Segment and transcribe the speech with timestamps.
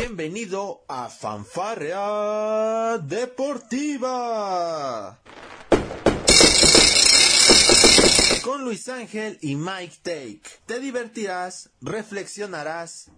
[0.00, 4.38] Bienvenido a Fanfarrea Deportiva.
[8.44, 10.42] Con Luis Ángel y Mike Take.
[10.66, 13.10] Te divertirás, reflexionarás.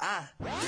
[0.00, 0.32] Ah.
[0.38, 0.58] También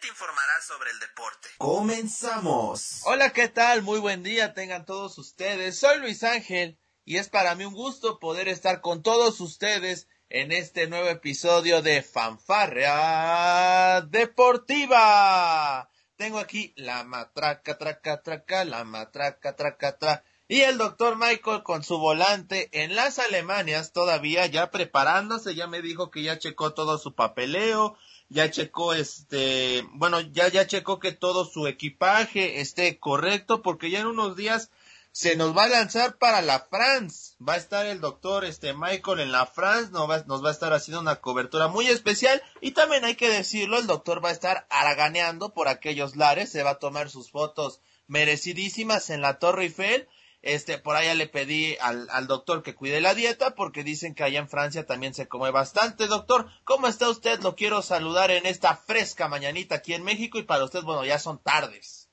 [0.00, 1.48] te informarás sobre el deporte.
[1.58, 3.00] Comenzamos.
[3.06, 3.82] Hola, ¿qué tal?
[3.82, 5.76] Muy buen día tengan todos ustedes.
[5.76, 10.50] Soy Luis Ángel y es para mí un gusto poder estar con todos ustedes en
[10.50, 15.90] este nuevo episodio de Fanfarrea Deportiva.
[16.16, 20.24] Tengo aquí la matraca, traca, traca, la matraca, traca, traca.
[20.48, 25.82] Y el doctor Michael con su volante en las Alemanias todavía ya preparándose, ya me
[25.82, 27.98] dijo que ya checó todo su papeleo,
[28.30, 34.00] ya checó este, bueno, ya, ya checó que todo su equipaje esté correcto porque ya
[34.00, 34.70] en unos días
[35.12, 37.36] se nos va a lanzar para la France.
[37.46, 40.52] Va a estar el doctor este Michael en la France, nos va, nos va a
[40.52, 44.32] estar haciendo una cobertura muy especial y también hay que decirlo, el doctor va a
[44.32, 49.64] estar araganeando por aquellos lares, se va a tomar sus fotos merecidísimas en la Torre
[49.64, 50.08] Eiffel.
[50.40, 54.24] Este, por allá le pedí al, al doctor que cuide la dieta porque dicen que
[54.24, 56.08] allá en Francia también se come bastante.
[56.08, 57.38] Doctor, ¿cómo está usted?
[57.42, 61.20] Lo quiero saludar en esta fresca mañanita aquí en México y para usted, bueno, ya
[61.20, 62.08] son tardes.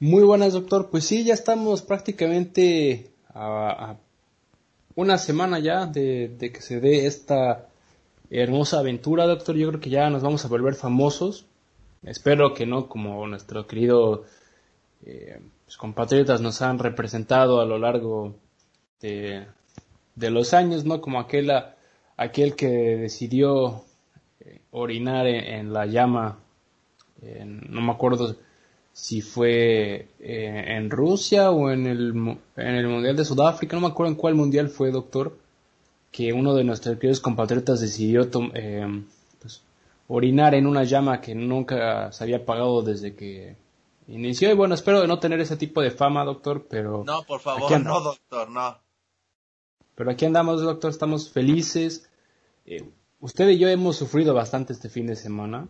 [0.00, 0.90] Muy buenas, doctor.
[0.90, 3.96] Pues sí, ya estamos prácticamente a,
[4.94, 7.66] una semana ya de, que se dé esta
[8.30, 9.56] hermosa aventura, doctor.
[9.56, 11.46] Yo creo que ya nos vamos a volver famosos.
[12.04, 14.24] Espero que no, como nuestro querido
[15.04, 18.36] eh, pues, compatriotas nos han representado a lo largo
[19.00, 19.48] de,
[20.14, 21.00] los años, ¿no?
[21.00, 21.50] Como aquel,
[22.16, 23.82] aquel que decidió
[24.38, 26.38] eh, orinar en, la llama,
[27.44, 28.36] no me acuerdo
[28.98, 32.08] si fue eh, en Rusia o en el,
[32.56, 35.38] en el Mundial de Sudáfrica, no me acuerdo en cuál Mundial fue, doctor,
[36.10, 39.04] que uno de nuestros queridos compatriotas decidió eh,
[39.40, 39.62] pues,
[40.08, 43.54] orinar en una llama que nunca se había apagado desde que
[44.08, 44.50] inició.
[44.50, 47.04] Y bueno, espero no tener ese tipo de fama, doctor, pero...
[47.06, 48.78] No, por favor, no, doctor, no.
[49.94, 52.10] Pero aquí andamos, doctor, estamos felices.
[52.66, 52.82] Eh,
[53.20, 55.68] usted y yo hemos sufrido bastante este fin de semana.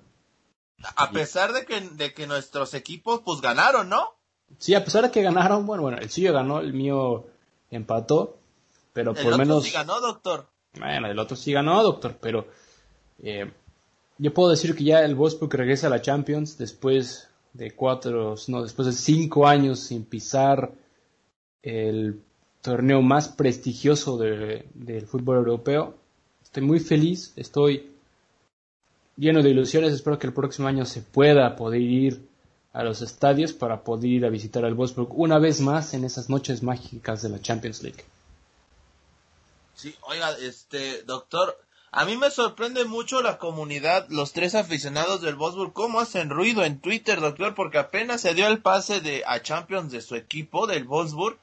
[0.96, 4.14] A pesar de que, de que nuestros equipos pues ganaron, ¿no?
[4.58, 7.26] Sí, a pesar de que ganaron, bueno, bueno, el suyo ganó, el mío
[7.70, 8.38] empató,
[8.92, 9.64] pero por el otro menos...
[9.64, 10.46] sí ganó, doctor.
[10.78, 12.46] Bueno, el otro sí ganó, doctor, pero
[13.22, 13.50] eh,
[14.18, 18.62] yo puedo decir que ya el Wolfsburg regresa a la Champions después de cuatro, no,
[18.62, 20.72] después de cinco años sin pisar
[21.62, 22.22] el
[22.62, 25.94] torneo más prestigioso del fútbol europeo.
[26.42, 27.90] Estoy muy feliz, estoy
[29.18, 29.92] lleno de ilusiones.
[29.92, 32.28] Espero que el próximo año se pueda poder ir
[32.72, 36.30] a los estadios para poder ir a visitar al Wolfsburg una vez más en esas
[36.30, 38.04] noches mágicas de la Champions League.
[39.74, 41.58] Sí, oiga, este, doctor,
[41.90, 46.64] a mí me sorprende mucho la comunidad, los tres aficionados del Wolfsburg, cómo hacen ruido
[46.64, 50.66] en Twitter, doctor, porque apenas se dio el pase de a Champions de su equipo,
[50.66, 51.38] del Wolfsburg,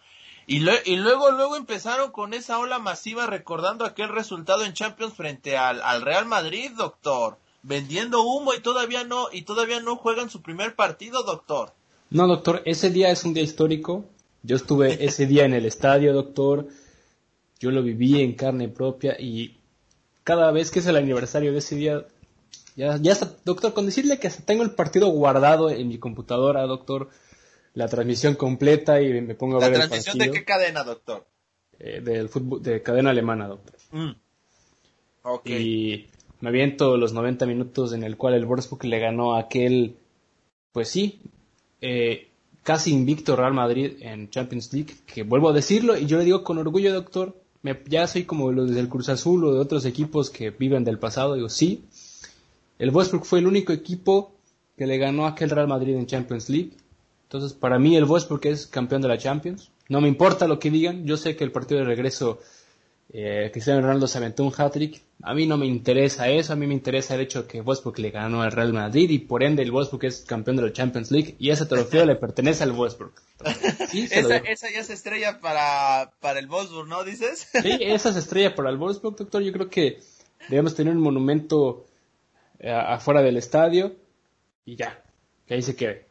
[0.47, 6.01] y, luego, luego empezaron con esa ola masiva recordando aquel resultado en Champions frente al
[6.03, 11.23] Real Madrid, doctor vendiendo humo y todavía no y todavía no juegan su primer partido,
[11.23, 11.73] doctor.
[12.09, 14.05] No, doctor, ese día es un día histórico.
[14.43, 16.67] Yo estuve ese día en el estadio, doctor.
[17.59, 19.57] Yo lo viví en carne propia y
[20.23, 22.05] cada vez que es el aniversario de ese día,
[22.75, 27.09] ya, ya está, doctor, con decirle que tengo el partido guardado en mi computadora, doctor,
[27.73, 29.97] la transmisión completa y me pongo a ver el partido.
[29.97, 31.25] ¿La transmisión de qué cadena, doctor?
[31.79, 33.75] Eh, del fútbol, de cadena alemana, doctor.
[33.91, 34.11] Mm.
[35.45, 36.07] Y
[36.41, 39.95] me aviento los 90 minutos en el cual el Wolfsburg le ganó aquel,
[40.71, 41.19] pues sí,
[41.81, 42.29] eh,
[42.63, 46.43] casi invicto Real Madrid en Champions League, que vuelvo a decirlo y yo le digo
[46.43, 50.29] con orgullo, doctor, me, ya soy como los del Cruz Azul o de otros equipos
[50.29, 51.85] que viven del pasado, digo, sí,
[52.77, 54.33] el Wolfsburg fue el único equipo
[54.77, 56.71] que le ganó a aquel Real Madrid en Champions League.
[57.23, 59.71] Entonces, para mí el Wolfsburg es campeón de la Champions.
[59.87, 62.39] No me importa lo que digan, yo sé que el partido de regreso
[63.17, 65.01] eh, Cristiano Ronaldo se aventó un hat-trick.
[65.23, 67.97] A mí no me interesa eso, a mí me interesa el hecho de que Westbrook
[67.99, 71.11] le ganó al Real Madrid y por ende el Westbrook es campeón de la Champions
[71.11, 73.21] League y ese trofeo le pertenece al Westbrook.
[73.93, 77.47] esa, esa, ya es estrella para, para el Wolfsburg, ¿no dices?
[77.53, 79.41] sí, esa es estrella para el Wolfsburg, doctor.
[79.41, 80.01] Yo creo que
[80.49, 81.85] debemos tener un monumento
[82.59, 83.95] eh, afuera del estadio
[84.65, 85.01] y ya,
[85.47, 86.04] que ahí se quede.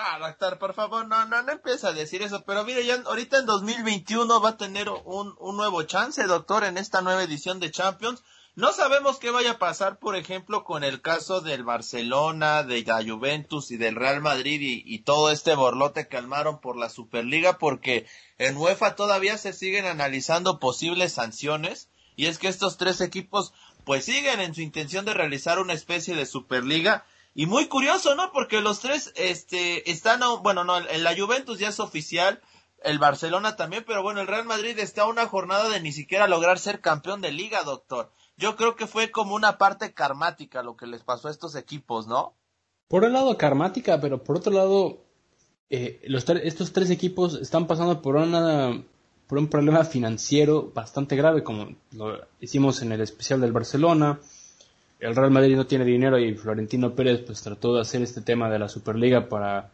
[0.00, 3.38] Ah, doctor, por favor, no, no, no empieza a decir eso, pero mire, ya ahorita
[3.38, 7.72] en 2021 va a tener un, un nuevo chance, doctor, en esta nueva edición de
[7.72, 8.22] Champions.
[8.58, 13.04] No sabemos qué vaya a pasar, por ejemplo, con el caso del Barcelona, de la
[13.04, 18.06] Juventus y del Real Madrid y, todo este borlote que armaron por la Superliga, porque
[18.36, 23.52] en UEFA todavía se siguen analizando posibles sanciones, y es que estos tres equipos
[23.84, 27.06] pues siguen en su intención de realizar una especie de Superliga.
[27.34, 28.32] Y muy curioso, ¿no?
[28.32, 32.40] Porque los tres, este, están, bueno, no, en la Juventus ya es oficial,
[32.82, 36.28] el Barcelona también, pero bueno, el Real Madrid está a una jornada de ni siquiera
[36.28, 38.10] lograr ser campeón de liga, doctor.
[38.36, 42.06] Yo creo que fue como una parte karmática lo que les pasó a estos equipos,
[42.06, 42.34] ¿no?
[42.86, 44.98] Por un lado karmática, pero por otro lado,
[45.70, 46.00] eh,
[46.42, 48.82] estos tres equipos están pasando por una
[49.26, 54.20] por un problema financiero bastante grave, como lo hicimos en el especial del Barcelona.
[55.00, 58.50] El Real Madrid no tiene dinero y Florentino Pérez pues trató de hacer este tema
[58.50, 59.70] de la Superliga para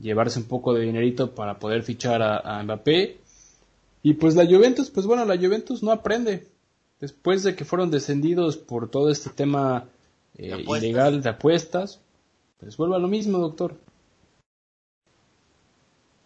[0.00, 3.18] llevarse un poco de dinerito para poder fichar a, Mbappé.
[4.02, 6.46] Y pues la Juventus, pues bueno, la Juventus no aprende.
[7.00, 9.88] Después de que fueron descendidos por todo este tema
[10.36, 12.00] eh, ilegal de apuestas,
[12.58, 13.76] pues vuelve a lo mismo, doctor.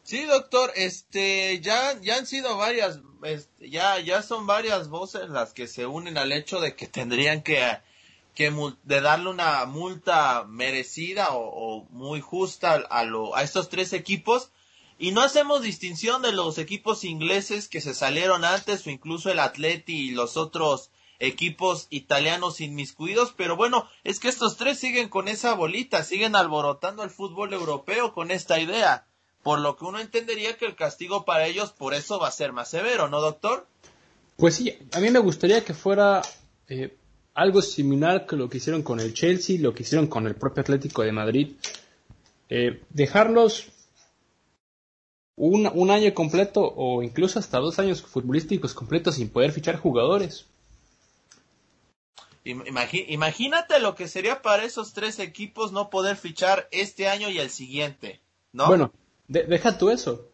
[0.03, 5.55] Sí, doctor, este, ya, ya han sido varias, este, ya, ya son varias voces las
[5.55, 7.59] que se unen al hecho de que tendrían que,
[8.35, 8.53] que
[8.83, 14.51] de darle una multa merecida o, muy justa a, lo, a estos tres equipos.
[14.99, 19.41] Y no hacemos distinción de los equipos ingleses que se salieron antes o incluso el
[19.41, 25.29] Atleti y los otros equipos italianos inmiscuidos, pero bueno, es que estos tres siguen con
[25.29, 29.07] esa bolita, siguen alborotando el fútbol europeo con esta idea
[29.45, 32.53] por lo que uno entendería que el castigo para ellos por eso va a ser
[32.53, 33.67] más severo, ¿no, doctor?
[34.37, 36.23] Pues sí, a mí me gustaría que fuera
[36.67, 36.97] eh,
[37.35, 40.63] algo similar que lo que hicieron con el Chelsea, lo que hicieron con el propio
[40.63, 41.53] Atlético de Madrid.
[42.49, 43.69] Eh, dejarlos
[45.37, 50.47] un, un, año completo o incluso hasta dos años futbolísticos completos sin poder fichar jugadores.
[52.45, 57.49] Imagínate lo que sería para esos tres equipos no poder fichar este año y el
[57.49, 58.21] siguiente,
[58.53, 58.67] ¿no?
[58.67, 58.93] Bueno,
[59.29, 60.29] deja tú eso.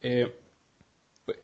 [0.00, 0.34] Eh,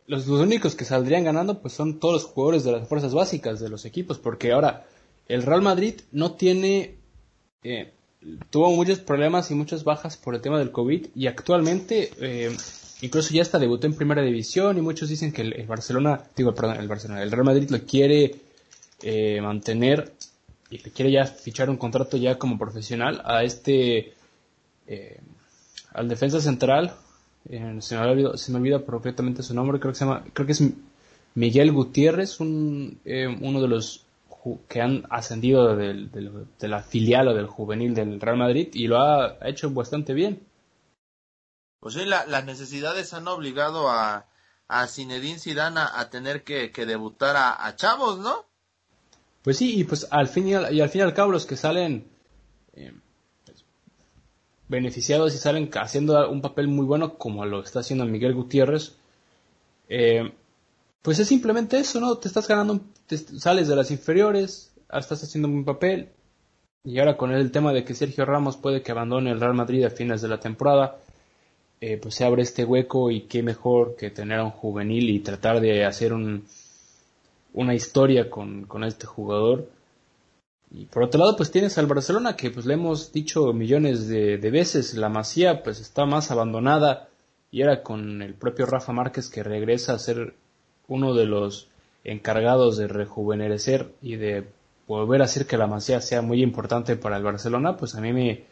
[0.06, 3.68] los, únicos que saldrían ganando pues son todos los jugadores de las fuerzas básicas de
[3.68, 4.86] los equipos, porque ahora
[5.28, 6.96] el Real Madrid no tiene,
[7.62, 7.92] eh,
[8.50, 12.56] tuvo muchos problemas y muchas bajas por el tema del COVID y actualmente eh,
[13.02, 16.78] incluso ya está debutó en primera división y muchos dicen que el, Barcelona, digo, perdón,
[16.78, 18.36] el Barcelona, el Real Madrid lo quiere
[19.42, 20.12] mantener
[20.70, 24.14] y le quiere ya fichar un contrato ya como profesional a este
[25.94, 26.94] al defensa central,
[27.48, 30.46] eh, se, me olvida, se, me olvida, completamente su nombre, creo que se llama, creo
[30.46, 30.62] que es
[31.34, 34.04] Miguel Gutiérrez, un, eh, uno de los
[34.68, 39.00] que han ascendido del, de la filial o del juvenil del Real Madrid y lo
[39.00, 40.46] ha hecho bastante bien.
[41.80, 44.26] Pues sí, las necesidades han obligado a,
[44.68, 48.46] a Zinedine Zidane a, tener que, debutar a, chavos, ¿no?
[49.42, 51.44] Pues sí, y pues al fin y al, y al, fin y al cabo los
[51.46, 52.08] que salen
[54.68, 58.96] beneficiados y salen haciendo un papel muy bueno como lo está haciendo Miguel Gutiérrez,
[59.88, 60.32] eh,
[61.02, 62.16] pues es simplemente eso, ¿no?
[62.16, 62.80] Te estás ganando,
[63.38, 66.08] sales de las inferiores, estás haciendo un buen papel
[66.82, 69.84] y ahora con el tema de que Sergio Ramos puede que abandone el Real Madrid
[69.84, 70.98] a fines de la temporada,
[71.80, 75.20] eh, pues se abre este hueco y qué mejor que tener a un juvenil y
[75.20, 76.46] tratar de hacer un,
[77.52, 79.68] una historia con, con este jugador
[80.76, 84.36] y por otro lado, pues tienes al Barcelona, que pues le hemos dicho millones de,
[84.38, 87.08] veces, la Masía pues está más abandonada
[87.52, 90.34] y era con el propio Rafa Márquez que regresa a ser
[90.88, 91.68] uno de los
[92.02, 94.48] encargados de rejuvenecer y de
[94.88, 98.12] volver a hacer que la Masía sea muy importante para el Barcelona, pues a mí
[98.12, 98.44] me...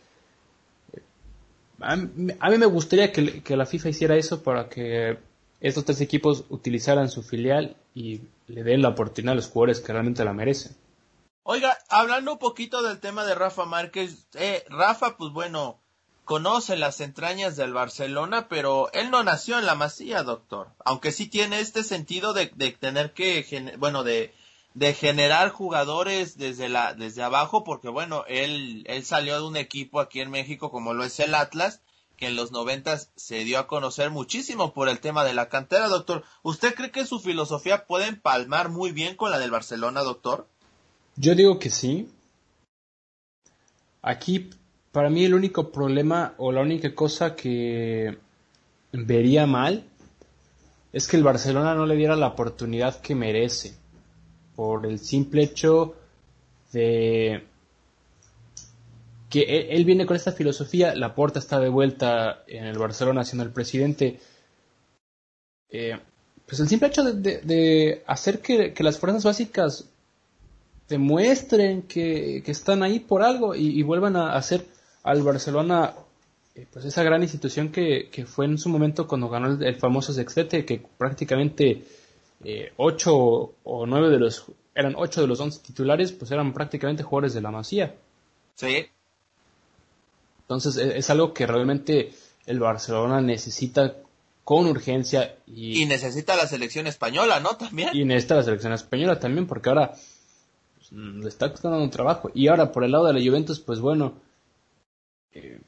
[1.80, 5.18] A mí, me gustaría que, que la FIFA hiciera eso para que
[5.60, 9.92] estos tres equipos utilizaran su filial y le den la oportunidad a los jugadores que
[9.92, 10.76] realmente la merecen.
[11.44, 15.80] Oiga, hablando un poquito del tema de Rafa Márquez, eh, Rafa, pues bueno,
[16.24, 20.70] conoce las entrañas del Barcelona, pero él no nació en la Masía, doctor.
[20.84, 24.32] Aunque sí tiene este sentido de, de tener que, bueno, de,
[24.74, 29.98] de generar jugadores desde la, desde abajo, porque bueno, él, él salió de un equipo
[29.98, 31.82] aquí en México como lo es el Atlas,
[32.16, 35.88] que en los noventas se dio a conocer muchísimo por el tema de la cantera,
[35.88, 36.22] doctor.
[36.42, 40.46] ¿Usted cree que su filosofía puede empalmar muy bien con la del Barcelona, doctor?
[41.16, 42.08] Yo digo que sí.
[44.00, 44.50] Aquí,
[44.90, 48.18] para mí, el único problema o la única cosa que
[48.92, 49.84] vería mal
[50.92, 53.74] es que el Barcelona no le diera la oportunidad que merece.
[54.56, 55.94] Por el simple hecho
[56.72, 57.46] de
[59.30, 63.24] que e, él, viene con esta filosofía, la puerta está de vuelta en el Barcelona
[63.24, 64.20] siendo el presidente.
[65.70, 65.98] Eh,
[66.46, 69.88] pues el simple hecho de, hacer que, las fuerzas básicas
[70.92, 74.66] demuestren que, están ahí por algo y, vuelvan a hacer
[75.02, 75.94] al Barcelona
[76.54, 80.64] eh, pues esa gran institución que, fue en su momento cuando ganó el, famoso Sextete,
[80.64, 81.84] que prácticamente
[82.44, 84.44] eh, ocho o nueve de los
[84.74, 87.94] eran 8 de los 11 titulares, pues eran prácticamente jugadores de la Masía.
[88.54, 88.86] Sí.
[90.42, 92.12] Entonces e, es, algo que realmente
[92.46, 93.96] el Barcelona necesita
[94.44, 95.36] con urgencia.
[95.46, 97.56] Y, necesita la selección española, ¿no?
[97.56, 97.90] También.
[97.92, 99.92] Y necesita la selección española también, porque ahora
[100.92, 102.30] le está costando un trabajo.
[102.34, 104.14] Y ahora por el lado de la Juventus, pues bueno,
[105.32, 105.60] eh,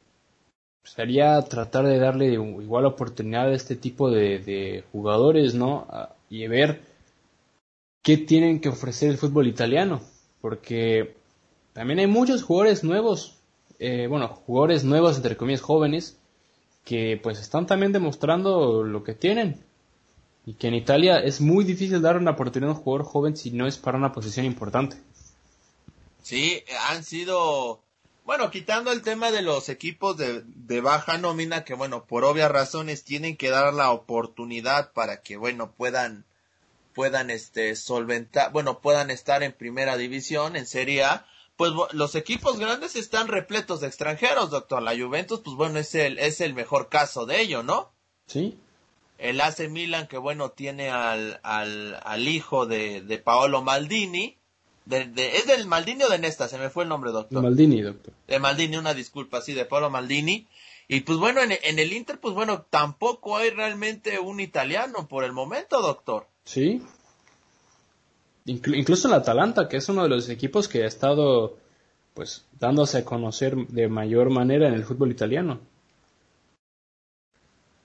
[0.82, 5.86] sería tratar de darle igual oportunidad a este tipo de, jugadores, ¿no?
[6.28, 6.82] y ver
[8.02, 10.02] qué tienen que ofrecer el fútbol italiano,
[10.40, 11.14] porque
[11.72, 13.38] también hay muchos jugadores nuevos,
[13.78, 16.18] eh, bueno, jugadores nuevos, entre comillas, jóvenes,
[16.84, 19.60] que pues están también demostrando lo que tienen.
[20.46, 23.50] Y que en Italia es muy difícil dar una oportunidad a un jugador joven si
[23.50, 24.96] no es para una posición importante.
[26.24, 27.82] Sí, han sido,
[28.24, 32.50] bueno, quitando el tema de los equipos de, de, baja nómina, que bueno, por obvias
[32.50, 36.24] razones tienen que dar la oportunidad para que, bueno, puedan,
[36.94, 41.26] puedan, este, solventar, bueno, puedan estar en primera división, en Serie A,
[41.56, 44.82] pues los equipos grandes están repletos de extranjeros, doctor.
[44.82, 47.92] La Juventus, pues bueno, es el, es el mejor caso de ello, ¿no?
[48.28, 48.58] Sí.
[49.18, 54.38] El AC Milan, que bueno, tiene al, al, al hijo de, de Paolo Maldini.
[54.84, 56.48] De, ¿Es del Maldini o de Nesta?
[56.48, 57.38] Se me fue el nombre, doctor.
[57.38, 58.12] De Maldini, doctor.
[58.26, 60.46] De Maldini, una disculpa, sí, de Paolo Maldini.
[60.88, 65.24] Y pues bueno, en, en el Inter, pues bueno, tampoco hay realmente un italiano por
[65.24, 66.26] el momento, doctor.
[66.44, 66.82] Sí,
[68.46, 71.56] incluso el Atalanta, que es uno de los equipos que ha estado
[72.12, 75.60] pues dándose a conocer de mayor manera en el fútbol italiano.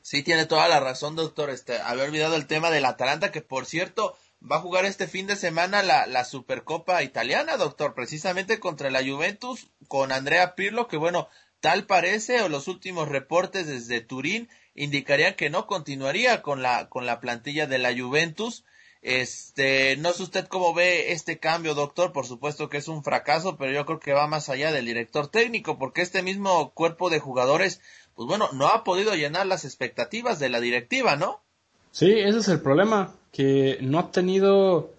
[0.02, 1.50] Sí, tiene toda la razón, doctor.
[1.50, 5.28] Este, había olvidado el tema del Atalanta, que por cierto va a jugar este fin
[5.28, 10.98] de semana la, la Supercopa italiana, doctor, precisamente contra la Juventus con Andrea Pirlo, que
[10.98, 11.28] bueno,
[11.60, 17.06] tal parece, o los últimos reportes desde Turín indicarían que no continuaría con la, con
[17.06, 18.64] la plantilla de la Juventus.
[19.02, 22.14] Este, no sé usted cómo ve este cambio, doctor.
[22.14, 25.28] Por supuesto que es un fracaso, pero yo creo que va más allá del director
[25.28, 27.82] técnico, porque este mismo cuerpo de jugadores,
[28.16, 31.44] pues bueno, no ha podido llenar las expectativas de la directiva, ¿no?
[31.92, 34.92] Sí, ese es el problema, que no ha tenido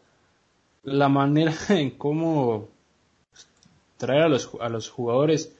[0.82, 2.68] la manera en cómo
[3.96, 5.52] traer a los, a los jugadores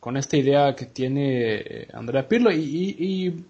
[0.00, 2.52] con esta idea que tiene eh, Andrea Pirlo.
[2.52, 3.44] Y, y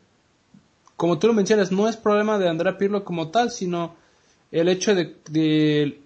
[0.96, 3.96] como tú lo mencionas, no es problema de Andrea Pirlo como tal, sino
[4.50, 5.98] el hecho de,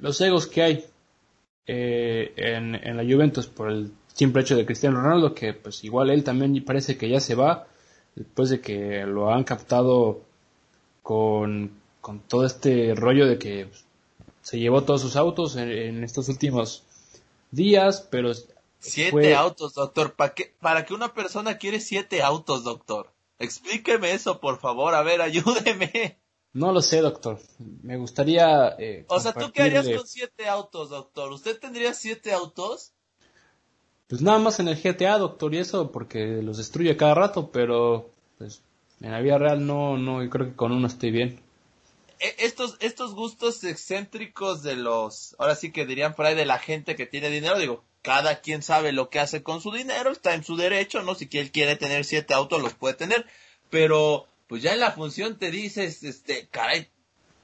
[0.00, 0.84] los egos que hay
[1.66, 6.10] eh, en, en, la Juventus por el simple hecho de Cristiano Ronaldo, que pues igual
[6.10, 7.66] él también parece que ya se va,
[8.14, 10.27] después de que lo han captado
[11.02, 13.68] con, con todo este rollo de que
[14.42, 16.84] se llevó todos sus autos en, estos últimos
[17.50, 18.32] días, pero...
[18.80, 20.14] Siete autos, doctor.
[20.14, 23.12] ¿Para qué, ¿Para que una persona quiere siete autos, doctor?
[23.40, 24.94] Explíqueme eso, por favor.
[24.94, 26.18] A ver, ayúdeme.
[26.52, 27.38] No lo sé, doctor.
[27.58, 28.74] Me gustaría.
[28.78, 31.32] Eh, o sea, ¿tú qué harías con siete autos, doctor?
[31.32, 32.92] ¿Usted tendría siete autos?
[34.08, 38.10] Pues nada más en el GTA, doctor, y eso porque los destruye cada rato, pero
[38.38, 38.62] pues
[39.00, 41.40] en la vida real no, no, yo creo que con uno estoy bien.
[42.20, 46.58] E, estos, estos gustos excéntricos de los, ahora sí que dirían por ahí de la
[46.58, 50.34] gente que tiene dinero, digo, cada quien sabe lo que hace con su dinero, está
[50.34, 51.14] en su derecho, ¿no?
[51.14, 53.26] Si él quiere tener siete autos, los puede tener,
[53.70, 56.88] pero pues ya en la función te dices, este, caray,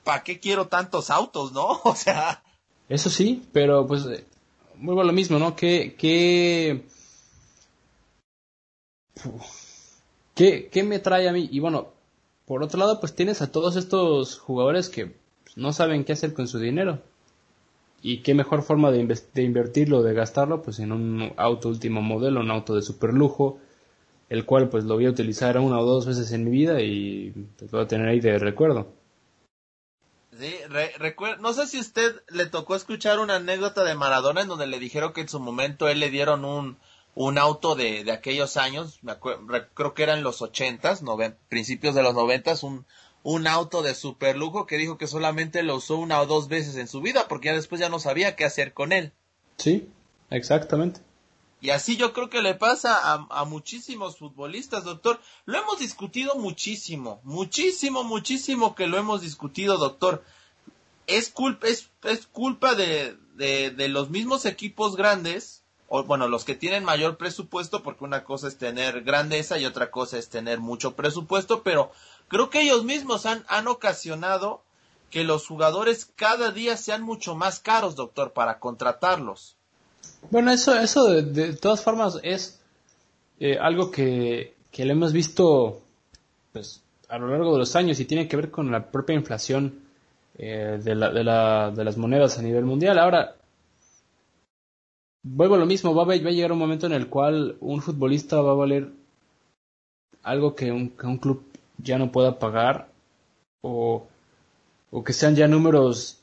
[0.02, 1.80] ¿para qué quiero tantos autos, no?
[1.84, 2.42] O sea...
[2.88, 4.04] Eso sí, pero pues
[4.76, 5.56] vuelvo a lo mismo, ¿no?
[5.56, 6.84] ¿Qué, qué,
[10.34, 11.48] qué, qué me trae a mí?
[11.50, 11.92] Y bueno,
[12.46, 15.06] por otro lado, pues tienes a todos estos jugadores que
[15.44, 17.00] pues, no saben qué hacer con su dinero.
[18.02, 22.40] Y qué mejor forma de, de invertirlo, de gastarlo, pues en un auto último modelo,
[22.40, 23.58] un auto de super lujo,
[24.28, 27.32] el cual pues lo voy a utilizar una o dos veces en mi vida y
[27.58, 28.92] pues, lo voy a tener ahí de recuerdo.
[30.38, 30.54] Sí,
[31.40, 35.12] no sé si usted le tocó escuchar una anécdota de Maradona en donde le dijeron
[35.12, 36.76] que en su momento él le dieron un,
[37.14, 39.16] un auto de, de aquellos años, me
[39.74, 41.02] creo que eran los ochentas,
[41.48, 42.86] principios de los noventas, un,
[43.22, 46.76] un auto de super lujo que dijo que solamente lo usó una o dos veces
[46.76, 49.12] en su vida porque ya después ya no sabía qué hacer con él.
[49.56, 49.88] Sí,
[50.30, 51.00] exactamente.
[51.60, 55.18] Y así yo creo que le pasa a, muchísimos futbolistas, doctor.
[55.46, 60.22] Lo hemos discutido muchísimo, muchísimo, muchísimo que lo hemos discutido, doctor.
[61.06, 65.63] Es culpa, es, es culpa de, de, de los mismos equipos grandes,
[66.02, 70.18] bueno, los que tienen mayor presupuesto, porque una cosa es tener grandeza y otra cosa
[70.18, 71.92] es tener mucho presupuesto, pero
[72.28, 74.62] creo que ellos mismos han, han ocasionado
[75.10, 79.56] que los jugadores cada día sean mucho más caros, doctor, para contratarlos.
[80.30, 82.60] Bueno, eso, eso de, todas formas es
[83.38, 85.80] eh, algo que, que lo hemos visto
[86.52, 89.84] pues, a lo largo de los años y tiene que ver con la propia inflación
[90.36, 92.98] eh, de, la, de, la, de, las monedas a nivel mundial.
[92.98, 93.36] Ahora,
[95.24, 98.52] vuelvo a lo mismo, va a, llegar un momento en el cual un futbolista va
[98.52, 98.90] a valer
[100.22, 101.42] algo que un, club
[101.78, 102.88] ya no pueda pagar
[103.62, 104.06] o,
[104.90, 106.20] o que sean ya números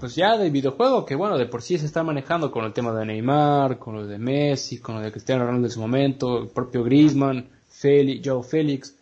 [0.00, 2.92] pues ya de videojuego que bueno de por sí se está manejando con el tema
[2.92, 6.48] de Neymar con lo de Messi con lo de Cristiano Ronaldo en su momento el
[6.48, 8.96] propio Griezmann Félix, Joe Félix.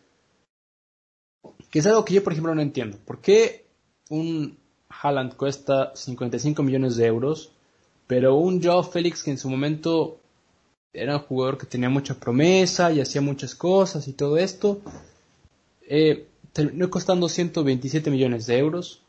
[1.70, 2.98] Que es algo que yo por ejemplo no entiendo.
[3.04, 3.66] ¿por qué
[4.10, 7.51] un Haaland cuesta 55 millones de euros
[8.12, 10.20] pero un Joe Félix que en su momento
[10.92, 14.82] era un jugador que tenía mucha promesa y hacía muchas cosas y todo esto
[15.88, 19.00] eh, terminó costando 127 millones de euros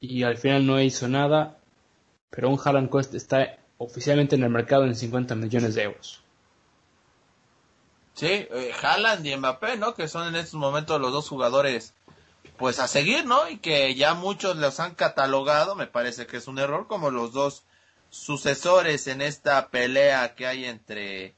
[0.00, 1.58] y al final no hizo nada,
[2.30, 6.22] pero un Haaland está oficialmente en el mercado en 50 millones de euros.
[8.14, 9.92] Sí, eh, Haaland y Mbappé, ¿no?
[9.92, 11.92] Que son en estos momentos los dos jugadores,
[12.56, 13.50] pues a seguir, ¿no?
[13.50, 17.34] Y que ya muchos los han catalogado, me parece que es un error, como los
[17.34, 17.65] dos
[18.10, 21.34] sucesores en esta pelea que hay entre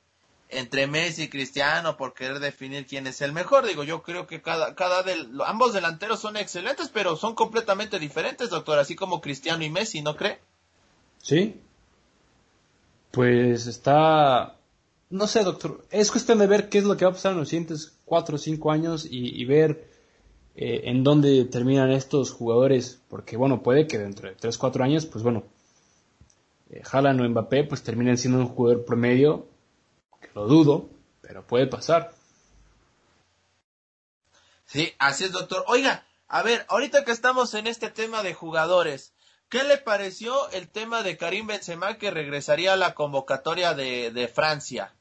[0.50, 3.66] entre Messi y Cristiano por querer definir quién es el mejor.
[3.66, 8.50] Digo, yo creo que cada, cada del, ambos delanteros son excelentes, pero son completamente diferentes,
[8.50, 10.38] doctor, así como Cristiano y Messi, ¿no cree?
[11.22, 11.60] Sí.
[13.10, 14.56] Pues está,
[15.10, 17.38] no sé, doctor, es cuestión de ver qué es lo que va a pasar en
[17.38, 19.88] los siguientes cuatro o cinco años y, ver
[20.56, 25.06] eh, en dónde terminan estos jugadores, porque bueno, puede que dentro de tres, cuatro años,
[25.06, 25.44] pues bueno,
[26.70, 29.48] eh, Haaland o Mbappé pues terminen siendo un jugador promedio
[30.34, 30.88] lo dudo,
[31.20, 32.12] pero puede pasar.
[34.66, 35.64] Sí, así es, doctor.
[35.66, 39.14] Oiga, a ver, ahorita que estamos en este tema de jugadores,
[39.48, 44.94] ¿qué le pareció el tema de Karim Benzema que regresaría a la convocatoria de, Francia?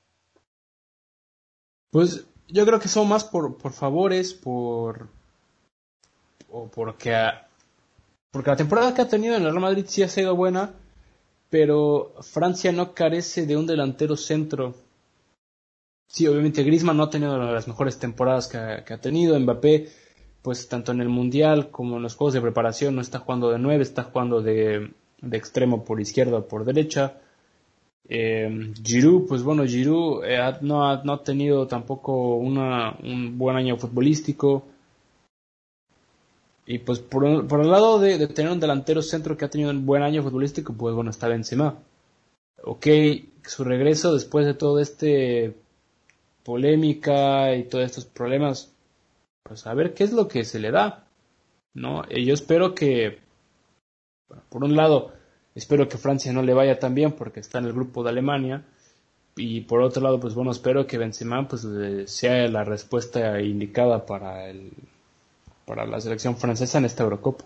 [1.92, 5.10] Pues yo creo que son más por, por favores, por
[6.50, 7.14] o porque
[8.32, 10.74] porque la temporada que ha tenido en el Real Madrid sí ha sido buena,
[11.50, 14.75] pero Francia no carece de un delantero centro
[16.08, 19.40] sí, obviamente Griezmann no ha tenido las mejores temporadas que ha, tenido.
[19.40, 19.90] Mbappé,
[20.42, 23.60] pues tanto en el Mundial como en los juegos de preparación no está jugando de
[23.60, 24.92] nueve, está jugando de,
[25.31, 27.18] extremo por izquierda o por derecha.
[28.10, 33.57] Eh, Giroud, pues bueno, Giroud eh, no, ha, no, ha, tenido tampoco una, un buen
[33.57, 34.66] año futbolístico.
[36.68, 39.86] Y pues por, por el lado de, tener un delantero centro que ha tenido un
[39.86, 41.80] buen año futbolístico, pues bueno, está Benzema.
[42.62, 42.88] Ok,
[43.44, 45.56] su regreso después de todo este
[46.44, 48.74] polémica y todos estos problemas,
[49.44, 51.08] pues a ver qué es lo que se le da,
[51.74, 52.03] ¿no?
[52.10, 53.20] Y yo espero que,
[54.50, 55.14] por un lado,
[55.56, 58.66] espero que Francia no le vaya tan bien porque está en el grupo de Alemania,
[59.38, 61.66] y por otro lado, pues bueno, espero que Benzema pues
[62.08, 64.72] sea la respuesta indicada para el
[65.68, 67.44] para la selección francesa en esta Eurocopa.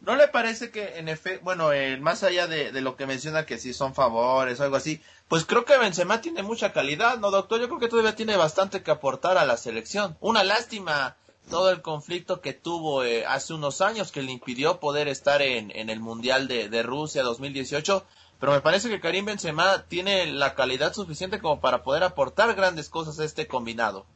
[0.00, 3.74] ¿No le parece que en efecto, bueno, más allá de, lo que menciona que si
[3.74, 7.60] son favores o algo así, pues creo que Benzema tiene mucha calidad, ¿no, doctor?
[7.60, 10.16] Yo creo que todavía tiene bastante que aportar a la selección.
[10.20, 11.16] Una lástima
[11.50, 15.70] todo el conflicto que tuvo eh, hace unos años que le impidió poder estar en,
[15.72, 18.04] el Mundial de, de, Rusia 2018,
[18.40, 22.88] pero me parece que Karim Benzema tiene la calidad suficiente como para poder aportar grandes
[22.88, 24.06] cosas a este combinado.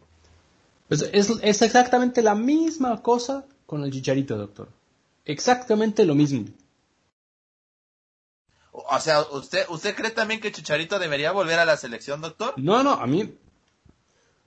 [0.88, 4.68] Pues es, es exactamente la misma cosa con el Chicharito, doctor
[5.26, 6.46] exactamente lo mismo.
[8.72, 12.54] O sea, ¿usted, ¿usted cree también que Chicharito debería volver a la selección, doctor?
[12.56, 13.34] No, no, a mí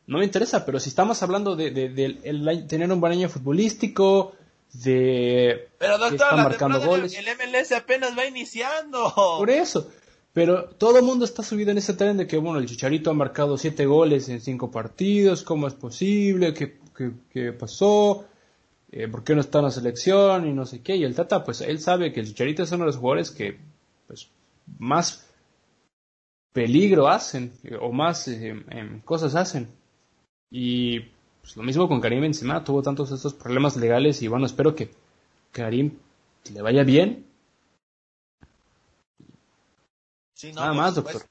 [0.08, 1.71] no me interesa, pero si estamos hablando de,
[2.67, 4.34] tener un buen año futbolístico,
[4.73, 7.15] de pero doctor, marcando goles.
[7.15, 9.13] El, MLS apenas va iniciando.
[9.15, 9.91] Por eso.
[10.34, 13.13] Pero todo el mundo está subido en ese tren de que, bueno, el Chicharito ha
[13.13, 16.54] marcado siete goles en cinco partidos, ¿cómo es posible?
[16.54, 16.78] ¿Qué,
[17.32, 18.26] qué pasó?
[18.92, 20.48] eh, ¿por qué no está en la selección?
[20.48, 20.96] Y no sé qué.
[20.96, 23.58] Y el Tata, pues él sabe que el Chicharito es uno de los jugadores que
[24.08, 24.30] pues,
[24.78, 25.28] más
[26.54, 29.68] peligro hacen o más eh, em, cosas hacen.
[30.50, 31.02] Y
[31.42, 34.89] pues, lo mismo con Karim Benzema, tuvo tantos estos problemas legales y bueno, espero que
[35.52, 35.98] Karim
[36.54, 37.26] le vaya bien.
[40.39, 41.21] Sí, Nada más, doctor.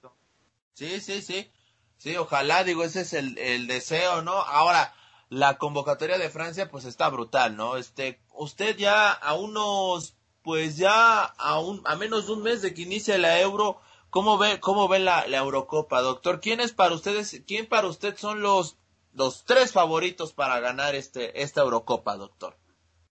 [0.74, 1.50] Sí, sí, sí.
[1.96, 4.32] Sí, ojalá, digo, ese es el, el deseo, ¿no?
[4.32, 4.92] Ahora,
[5.30, 7.78] la convocatoria de Francia pues está brutal, ¿no?
[7.78, 12.74] Este, usted ya a unos, pues ya a un, a menos de un mes de
[12.74, 16.42] que inicie la Euro, ¿cómo ve, cómo ve la, la Eurocopa, doctor?
[16.42, 18.76] ¿Quién es para ustedes, quién para usted son los,
[19.14, 22.58] los tres favoritos para ganar este, esta Eurocopa, doctor?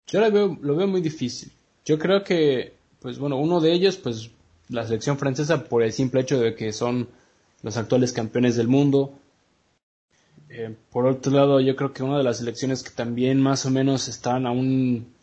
[0.06, 1.52] Yo lo veo, lo veo muy difícil.
[1.86, 4.30] Yo creo que, pues bueno, uno de ellos, pues
[4.70, 7.08] la selección francesa por el simple hecho de que son
[7.64, 9.18] los actuales campeones del mundo,
[10.50, 13.70] eh, por otro lado, yo creo que una de las selecciones que también más o
[13.70, 15.14] menos están a un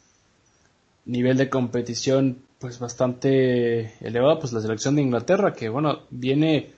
[1.07, 6.73] nivel de competición pues bastante elevado, pues la selección de Inglaterra, que bueno, viene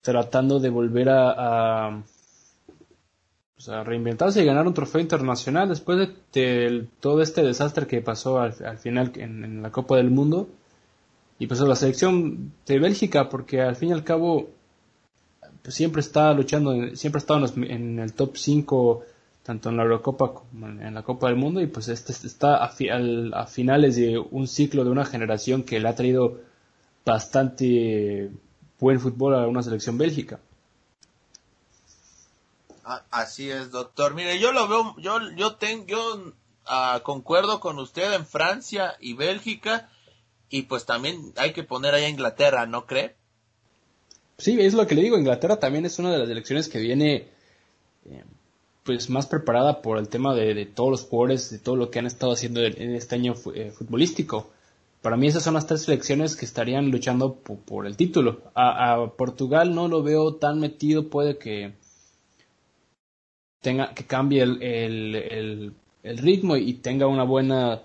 [0.00, 2.02] tratando de volver a,
[3.54, 8.78] pues, reinventarse y ganar un trofeo internacional después de, todo este desastre que pasó al,
[8.78, 10.48] final en, la Copa del Mundo.
[11.42, 14.50] Y pues la selección de Bélgica, porque al fin y al cabo
[15.60, 19.04] pues, siempre está luchando, siempre ha estado en, el top 5
[19.42, 22.72] tanto en la Eurocopa como en la Copa del Mundo y pues este está a,
[23.32, 26.38] a, finales de un ciclo de una generación que le ha traído
[27.04, 28.30] bastante
[28.78, 30.38] buen fútbol a una selección Bélgica.
[32.84, 34.14] Ah, así es, doctor.
[34.14, 36.32] Mire, yo lo veo, yo, yo tengo, yo
[36.66, 39.88] ah, concuerdo con usted en Francia y Bélgica
[40.52, 43.16] y pues también hay que poner ahí a Inglaterra, ¿no cree?
[44.36, 45.16] Sí, es lo que le digo.
[45.16, 47.28] Inglaterra también es una de las elecciones que viene
[48.04, 48.24] eh,
[48.84, 52.06] pues más preparada por el tema de, todos los jugadores, de todo lo que han
[52.06, 54.50] estado haciendo en, este año eh, futbolístico.
[55.00, 58.42] Para mí esas son las tres selecciones que estarían luchando por, el título.
[58.54, 61.72] A, Portugal no lo veo tan metido, puede que
[63.62, 67.82] tenga que cambie el, ritmo y tenga una buena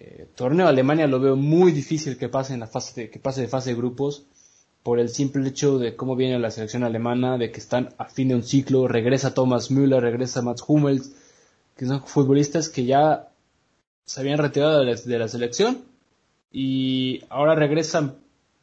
[0.00, 0.68] eh, torneo.
[0.68, 3.70] Alemania lo veo muy difícil que pase en la fase de, que pase de fase
[3.70, 4.26] de grupos
[4.84, 8.28] por el simple hecho de cómo viene la selección alemana, de que están a fin
[8.28, 11.12] de un ciclo, regresa Thomas Müller, regresa Mats Hummels,
[11.76, 13.28] que son futbolistas que ya
[14.04, 15.82] se habían retirado de la, selección
[16.52, 18.14] y ahora regresan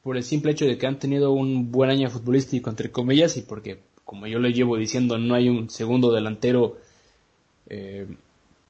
[0.03, 3.41] por el simple hecho de que han tenido un buen año futbolístico, entre comillas, y
[3.41, 6.77] porque, como yo le llevo diciendo, no hay un segundo delantero
[7.67, 8.07] eh,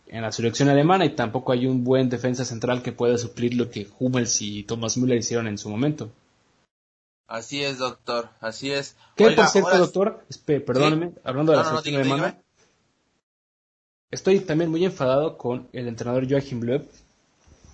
[0.08, 3.70] en la selección alemana y tampoco hay un buen defensa central que pueda suplir lo
[3.70, 6.12] que Hummels y Thomas Müller hicieron en su momento.
[7.28, 8.96] Así es, doctor, así es.
[9.16, 10.26] ¿Qué por cierto, doctor?
[10.46, 12.40] perdóneme, hablando de la selección alemana.
[14.12, 16.88] Estoy también muy enfadado con el entrenador Joachim Löw.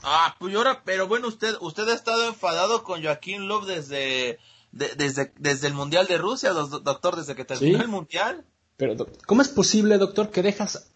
[0.04, 4.40] Ah, pues ahora, pero bueno, usted, usted ha estado enfadado con Joachim Löw desde,
[4.72, 8.46] desde, desde el Mundial de Rusia, doctor, desde que terminó el Mundial.
[8.78, 10.92] Pero, ¿cómo es posible, doctor, que dejas,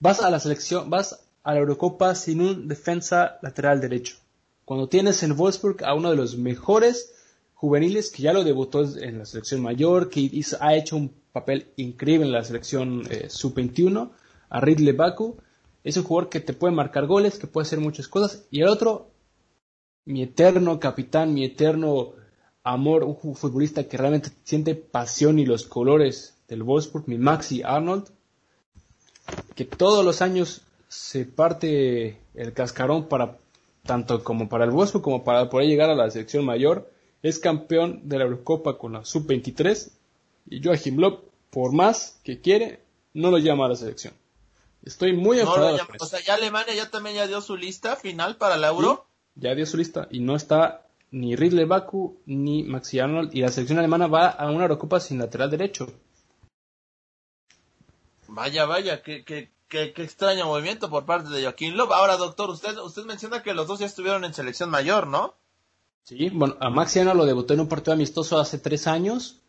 [0.00, 4.16] vas a la selección, vas a la Eurocopa sin un defensa lateral derecho?
[4.64, 7.14] Cuando tienes en Wolfsburg a uno de los mejores
[7.54, 10.30] juveniles que ya lo debutó en la selección mayor, que
[10.60, 14.10] ha hecho un papel increíble en la selección eh, sub-21,
[14.50, 15.38] a Ridley Baku.
[15.82, 18.44] Es un jugador que te puede marcar goles, que puede hacer muchas cosas.
[18.50, 19.10] Y el otro,
[20.04, 22.12] mi eterno capitán, mi eterno
[22.62, 28.10] amor, un futbolista que realmente siente pasión y los colores del Wolfsburg, mi Maxi Arnold,
[29.54, 33.36] que todos los años se parte el cascarón para
[33.84, 36.90] tanto como para el Wolfsburg como para poder llegar a la selección mayor
[37.22, 39.90] es campeón de la Eurocopa con la Sub-23
[40.50, 42.80] y Joachim Löw, por más que quiere,
[43.14, 44.14] no lo llama a la selección.
[44.82, 45.78] Estoy muy enfadado.
[45.98, 49.06] o sea, ya Alemania ya también ya dio su lista final para la Euro.
[49.34, 53.50] ya dio su lista y no está ni Ridley Baku ni Maxi Arnold y la
[53.50, 55.90] selección alemana va a una Eurocopa sin lateral derecho.
[58.28, 61.92] Vaya, vaya, qué, qué, qué, extraño movimiento por parte de Joaquín Löw.
[61.92, 65.34] Ahora, doctor, usted, usted menciona que los dos ya estuvieron en selección mayor, ¿no?
[66.04, 69.40] Sí, bueno, a Maxiano lo debutó en un partido amistoso hace tres años.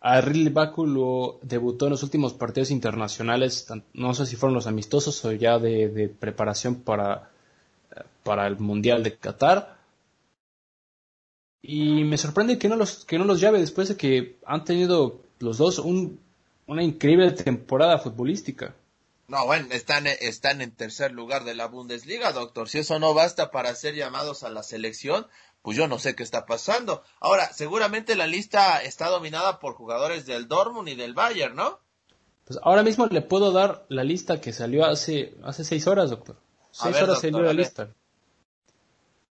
[0.00, 4.66] A Ridley Baku lo debutó en los últimos partidos internacionales, no sé si fueron los
[4.66, 7.30] amistosos o ya de, preparación para,
[8.22, 9.78] para el Mundial de Qatar.
[11.62, 15.20] Y me sorprende que no los, que no los llave después de que han tenido
[15.38, 15.78] los dos
[16.66, 18.74] una increíble temporada futbolística.
[19.26, 22.68] No, bueno, están, están en tercer lugar de la Bundesliga, doctor.
[22.68, 25.26] Si eso no basta para ser llamados a la selección,
[25.62, 27.02] pues yo no sé qué está pasando.
[27.20, 31.80] Ahora, seguramente la lista está dominada por jugadores del Dortmund y del Bayern, ¿no?
[32.44, 36.36] Pues ahora mismo le puedo dar la lista que salió hace, hace seis horas, doctor.
[36.70, 37.94] Seis horas salió la lista.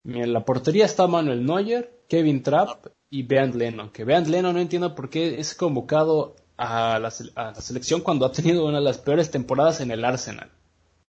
[0.04, 3.92] En la portería está Manuel Neuer, Kevin Trapp y Bernd Leno.
[3.92, 8.26] Que Bernd Leno no entiendo por qué es convocado a la, a la selección cuando
[8.26, 10.50] ha tenido una de las peores temporadas en el Arsenal.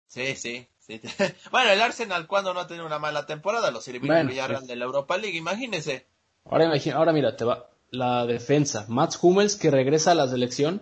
[0.08, 0.68] Sí, sí.
[1.52, 4.86] bueno, el Arsenal cuando no ha tenido una mala temporada, los eliminó Villarreal de la
[4.86, 6.06] Europa League, imagínese.
[6.46, 10.82] Ahora imagina, ahora mira, te va la defensa, Mats Hummels que regresa a la selección.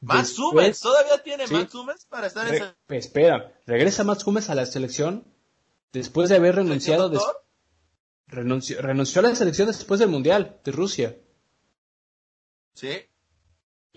[0.00, 2.74] Mats Hummels, todavía tiene Mats Hummels para estar en ese...
[2.88, 5.24] Espera, regresa Mats Hummels a la selección
[5.92, 7.10] después de haber renunciado
[8.26, 11.16] renunció, renunció a la selección después del Mundial de Rusia.
[12.74, 13.07] Sí.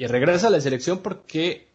[0.02, 1.68] Y regresa a la selección porque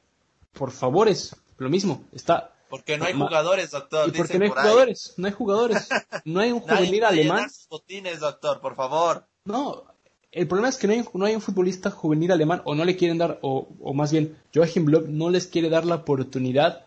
[0.53, 4.09] por favores, lo mismo, está porque no hay jugadores, doctor.
[4.09, 5.89] Y porque no hay jugadores, no hay jugadores.
[6.25, 7.47] No hay un juvenil alemán.
[7.71, 9.25] Botines, doctor, por favor.
[9.45, 9.85] No,
[10.33, 12.97] el problema es que no hay, no hay un futbolista juvenil alemán o no le
[12.97, 16.85] quieren dar, o, o más bien, Joachim Bloch no les quiere dar la oportunidad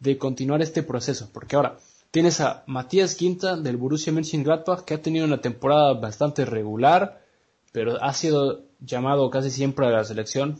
[0.00, 1.30] de continuar este proceso.
[1.32, 1.78] Porque ahora,
[2.10, 7.22] Tienes a Matías Quinta del Borussia Mönchengladbach que ha tenido una temporada bastante regular,
[7.70, 10.58] pero ha sido llamado casi siempre a la selección.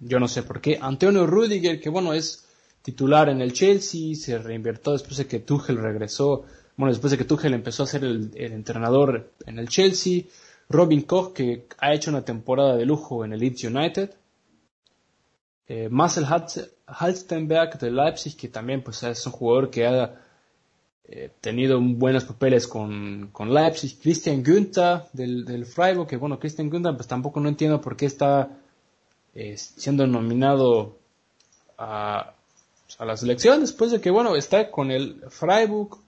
[0.00, 0.78] Yo no sé por qué.
[0.80, 2.46] Antonio Rudiger, que bueno, es
[2.82, 6.44] titular en el Chelsea, se reinvirtió después de que Tuchel regresó,
[6.76, 10.24] bueno, después de que Tuchel empezó a ser el, entrenador en el Chelsea.
[10.68, 14.14] Robin Koch, que ha hecho una temporada de lujo en el Leeds United.
[15.66, 16.26] Eh, Marcel
[16.86, 20.20] Halstenberg de Leipzig, que también pues, es un jugador que ha
[21.06, 23.98] eh, tenido buenos papeles con, con Leipzig.
[24.00, 28.06] Christian Günther del, del, Freiburg, que bueno, Christian Günther pues tampoco no entiendo por qué
[28.06, 28.58] está
[29.34, 30.96] eh, siendo nominado
[31.78, 32.34] a,
[32.98, 35.98] a, la selección después de que bueno, está con el Freiburg,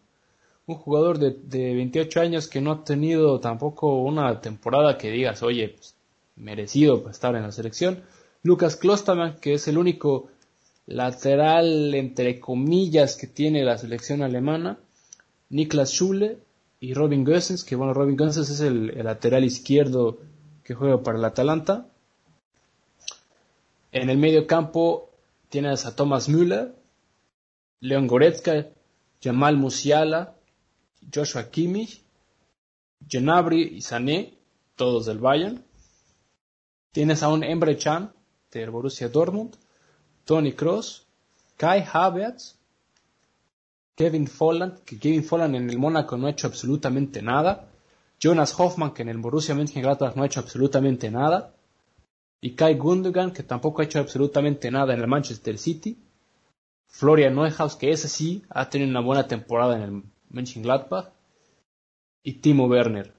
[0.66, 5.42] un jugador de, de 28 años que no ha tenido tampoco una temporada que digas,
[5.42, 5.94] oye, pues,
[6.36, 8.02] merecido estar en la selección.
[8.42, 10.28] Lucas Klosterman, que es el único
[10.86, 14.78] lateral entre comillas que tiene la selección alemana.
[15.50, 16.38] Niklas Schule
[16.80, 20.18] y Robin Gossens, que bueno, Robin Gossens es el, lateral izquierdo
[20.64, 21.86] que juega para el Atalanta.
[23.98, 25.08] En el medio campo
[25.48, 26.76] tienes a Thomas Müller,
[27.80, 28.66] Leon Goretzka,
[29.22, 30.34] Jamal Musiala,
[31.10, 32.02] Joshua Kimmich,
[33.08, 34.34] Genabri y Sané,
[34.74, 35.64] todos del Bayern.
[36.92, 38.12] Tienes a un Emre Can
[38.50, 39.56] del Borussia Dortmund,
[40.26, 41.06] Tony Cross,
[41.56, 42.54] Kai Havertz,
[43.94, 47.70] Kevin Folland, que Kevin Folland en el Mónaco no ha hecho absolutamente nada,
[48.20, 51.55] Jonas Hoffman, que en el Borussia Mönchengladbach no ha hecho absolutamente nada,
[52.40, 55.98] y Kai Gundogan, que tampoco ha hecho absolutamente nada en el Manchester City,
[56.86, 61.10] Florian Neuhaus, que ese sí ha tenido una buena temporada en el Mönchengladbach,
[62.22, 63.14] y Timo Werner.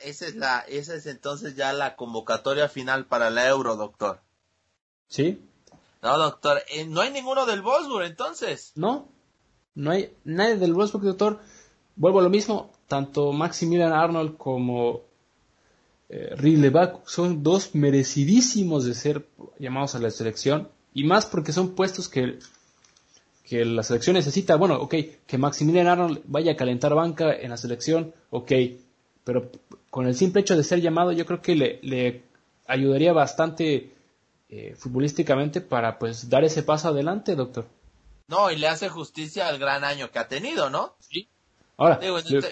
[0.00, 4.20] esa es la, esa es entonces ya la convocatoria final para la Euro, doctor.
[5.08, 5.40] Sí,
[6.02, 8.72] no, doctor, eh, no hay ninguno del Wolfsburg entonces.
[8.74, 9.08] No,
[9.74, 11.38] no hay nadie del Wolfsburg, doctor.
[11.94, 15.02] Vuelvo a lo mismo, tanto Maximilian Arnold como
[16.14, 19.26] eh, son dos merecidísimos de ser
[19.58, 22.38] llamados a la selección y más porque son puestos que,
[23.44, 24.56] que la selección necesita.
[24.56, 24.94] Bueno, ok,
[25.26, 28.52] que Maximilian Arnold vaya a calentar banca en la selección, ok,
[29.24, 29.50] pero
[29.88, 32.24] con el simple hecho de ser llamado yo creo que le, le
[32.66, 33.94] ayudaría bastante
[34.50, 37.66] eh, futbolísticamente para pues dar ese paso adelante, doctor.
[38.28, 40.94] No, y le hace justicia al gran año que ha tenido, ¿no?
[40.98, 41.26] Sí.
[41.78, 42.00] Ahora,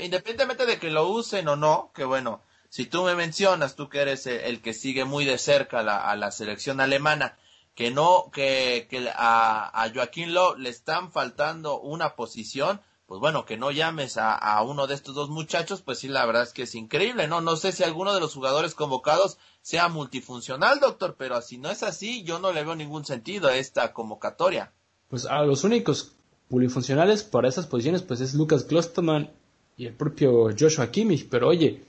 [0.01, 3.99] independientemente de que lo usen o no, que bueno, si tú me mencionas, tú que
[3.99, 7.37] eres el, que sigue muy de cerca a la selección alemana,
[7.75, 13.45] que no, que, que a, a Joaquín Lowe le están faltando una posición, pues bueno,
[13.45, 16.63] que no llames a, uno de estos dos muchachos, pues sí, la verdad es que
[16.63, 17.41] es increíble, ¿no?
[17.41, 21.83] No sé si alguno de los jugadores convocados sea multifuncional, doctor, pero si no es
[21.83, 24.73] así, yo no le veo ningún sentido a esta convocatoria.
[25.09, 26.13] Pues a los únicos
[26.49, 29.33] polifuncionales para esas posiciones, pues es Lucas Klosterman
[29.77, 31.83] y el propio Joshua Kimmich, pero oye,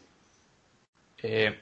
[1.23, 1.59] eh,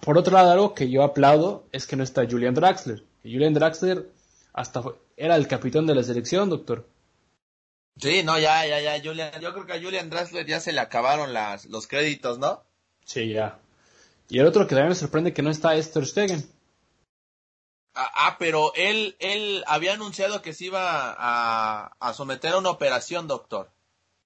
[0.00, 3.02] por otro lado, algo que yo aplaudo es que no está Julian Draxler.
[3.22, 4.08] Julian Draxler
[4.52, 4.82] hasta
[5.16, 6.86] era el capitán de la selección, doctor.
[7.96, 9.40] Sí, no, ya, ya, ya, Julian.
[9.40, 12.62] Yo creo que a Julian Dressler ya se le acabaron las, los créditos, ¿no?
[13.04, 13.58] Sí, ya.
[14.28, 16.44] Y el otro que también me sorprende que no está es Ter Stegen.
[17.94, 22.70] Ah, ah, pero él, él había anunciado que se iba a, a someter a una
[22.70, 23.70] operación, doctor.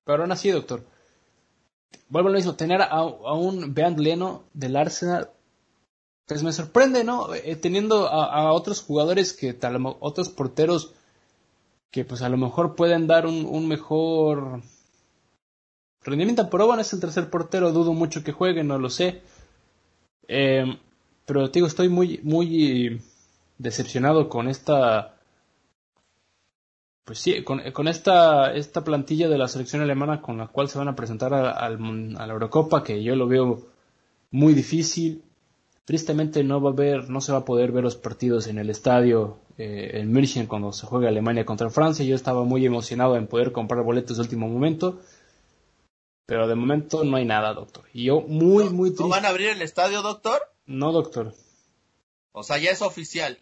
[0.05, 0.83] Pero aún así, doctor.
[2.09, 5.31] Vuelvo a lo mismo, tener a, un Bernd Leno del Arsenal,
[6.27, 7.35] pues me sorprende, ¿no?
[7.35, 10.95] Eh, teniendo a, otros jugadores que tal, otros porteros
[11.91, 14.63] que pues a lo mejor pueden dar un, mejor
[16.03, 19.23] rendimiento, pero bueno, es el tercer portero, dudo mucho que juegue, no lo sé.
[20.29, 20.79] Eh,
[21.27, 23.03] pero digo, estoy muy, muy
[23.59, 25.18] decepcionado con esta,
[27.09, 30.89] pues sí, con, esta, esta plantilla de la selección alemana con la cual se van
[30.89, 33.67] a presentar a, a la Eurocopa, que yo lo veo
[34.31, 35.23] muy difícil.
[35.87, 38.69] Tristemente no va a ver, no se va a poder ver los partidos en el
[38.69, 42.05] estadio eh, en München cuando se juega Alemania contra Francia.
[42.05, 45.01] Yo estaba muy emocionado en poder comprar boletos de último momento.
[46.27, 47.85] Pero de momento no hay nada, doctor.
[47.95, 49.05] Y yo muy, muy triste.
[49.05, 50.43] ¿No van a abrir el estadio, doctor?
[50.67, 51.35] No, doctor.
[52.33, 53.39] O sea, ya es oficial.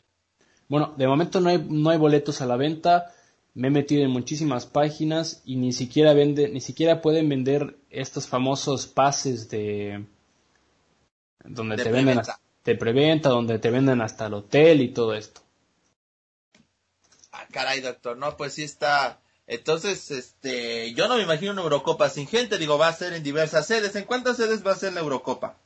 [0.69, 3.13] Bueno, de momento no hay, no hay boletos a la venta.
[3.57, 8.27] Me he metido en muchísimas páginas y ni siquiera vende, ni siquiera pueden vender estos
[8.27, 10.05] famosos pases de
[11.43, 12.21] donde te venden
[12.65, 15.41] de preventa, donde te venden hasta el hotel y todo esto.
[17.33, 19.23] Ah, caray, doctor, no, pues sí está.
[19.47, 23.23] Entonces, este, yo no me imagino una Eurocopa sin gente, digo, va a ser en
[23.23, 23.97] diversas sedes.
[23.97, 25.57] ¿En cuántas sedes va a ser la Eurocopa?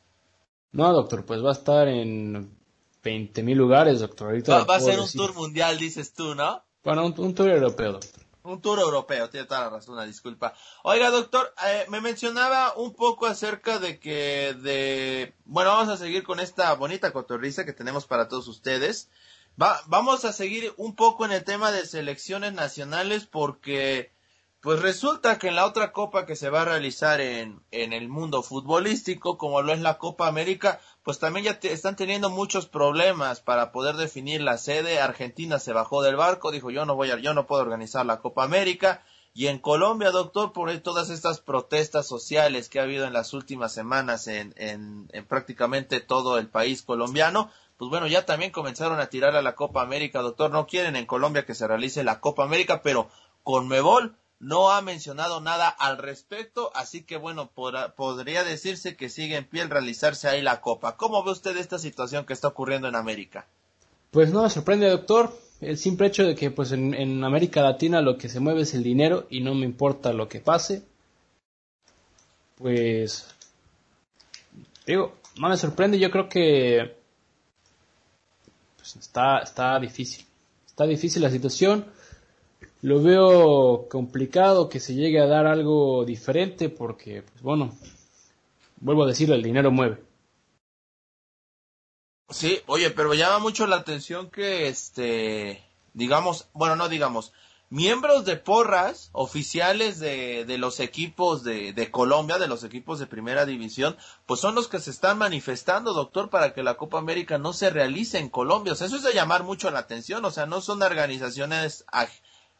[0.70, 2.56] No, doctor, pues va a estar en
[3.02, 4.48] 20 mil lugares, doctor.
[4.48, 6.62] va, a ser un tour mundial, dices tú, ¿no?
[6.82, 8.20] Bueno, un, tour europeo, doctor.
[8.42, 10.54] Un tour europeo, tiene toda la razón, una disculpa.
[10.82, 16.22] Oiga, doctor, eh, me mencionaba un poco acerca de que, de, bueno, vamos a seguir
[16.22, 19.10] con esta bonita cotorriza que tenemos para todos ustedes.
[19.60, 24.10] Va, vamos a seguir un poco en el tema de selecciones nacionales porque
[24.60, 28.10] pues resulta que en la otra copa que se va a realizar en, en el
[28.10, 33.40] mundo futbolístico, como lo es la Copa América, pues también ya están teniendo muchos problemas
[33.40, 35.00] para poder definir la sede.
[35.00, 38.20] Argentina se bajó del barco, dijo yo no voy a, yo no puedo organizar la
[38.20, 39.02] Copa América.
[39.32, 43.72] Y en Colombia, doctor, por todas estas protestas sociales que ha habido en las últimas
[43.72, 49.06] semanas en, en, en prácticamente todo el país colombiano, pues bueno, ya también comenzaron a
[49.06, 50.50] tirar a la Copa América, doctor.
[50.50, 53.08] No quieren en Colombia que se realice la Copa América, pero
[53.42, 59.36] con Mebol no ha mencionado nada al respecto, así que bueno, podría decirse que sigue
[59.36, 60.96] en pie el realizarse ahí la Copa.
[60.96, 63.46] ¿Cómo ve usted esta situación que está ocurriendo en América?
[64.10, 65.38] Pues no me sorprende, doctor.
[65.60, 68.72] El simple hecho de que pues en, en América Latina lo que se mueve es
[68.72, 70.82] el dinero y no me importa lo que pase.
[72.56, 73.26] Pues
[74.86, 76.96] digo, no me sorprende, yo creo que
[78.78, 80.24] pues está, está difícil.
[80.66, 81.84] Está difícil la situación
[82.82, 87.76] lo veo complicado que se llegue a dar algo diferente porque, pues bueno,
[88.80, 90.02] vuelvo a decirlo, el dinero mueve.
[92.30, 95.62] Sí, oye, pero llama mucho la atención que, este,
[95.94, 97.32] digamos, bueno, no digamos,
[97.70, 103.08] miembros de porras oficiales de, de los equipos de, de, Colombia, de los equipos de
[103.08, 107.36] primera división, pues son los que se están manifestando, doctor, para que la Copa América
[107.36, 108.72] no se realice en Colombia.
[108.72, 111.84] O sea, eso es de llamar mucho la atención, o sea, no son organizaciones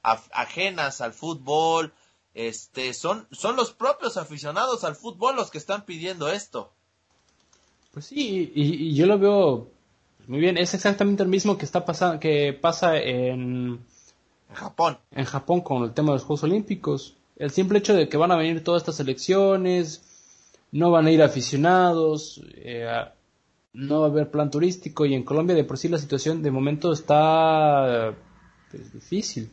[0.03, 1.93] ajenas al fútbol,
[2.35, 6.73] este, son, son los propios aficionados al fútbol los que están pidiendo esto.
[7.93, 9.71] Pues sí, y, yo lo veo
[10.27, 13.85] muy bien, es exactamente el mismo que está pasando, que pasa en,
[14.49, 14.99] en Japón.
[15.11, 17.17] En Japón con el tema de los Juegos Olímpicos.
[17.37, 20.03] El simple hecho de que van a venir todas estas elecciones,
[20.73, 22.87] no van a ir aficionados, eh,
[23.73, 26.51] no va a haber plan turístico y en Colombia de por sí la situación de
[26.51, 28.15] momento está
[28.71, 29.51] pues, difícil.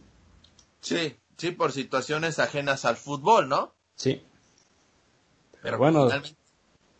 [0.87, 3.73] Sí, sí, por situaciones ajenas al fútbol, ¿no?
[3.95, 4.23] Sí.
[5.61, 6.07] Pero bueno,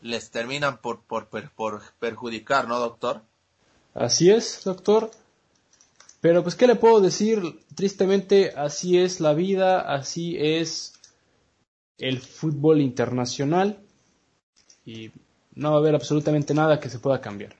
[0.02, 3.22] les terminan por, por, por perjudicar, ¿no, doctor?
[3.94, 5.10] Así es, doctor.
[6.20, 7.64] Pero pues, ¿qué le puedo decir?
[7.76, 10.94] Tristemente, así es la vida, así es
[11.98, 13.80] el fútbol internacional
[14.86, 15.12] y
[15.54, 17.56] no va a haber absolutamente nada que se pueda cambiar.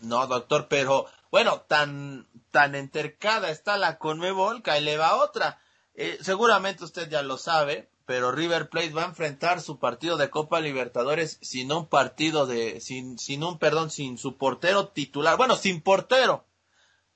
[0.00, 5.60] No, doctor, pero bueno, tan, tan entercada está la Conmebol que ahí le va otra.
[6.00, 10.30] Eh, seguramente usted ya lo sabe, pero River Plate va a enfrentar su partido de
[10.30, 15.56] Copa Libertadores sin un partido de, sin, sin un, perdón, sin su portero titular, bueno,
[15.56, 16.46] sin portero.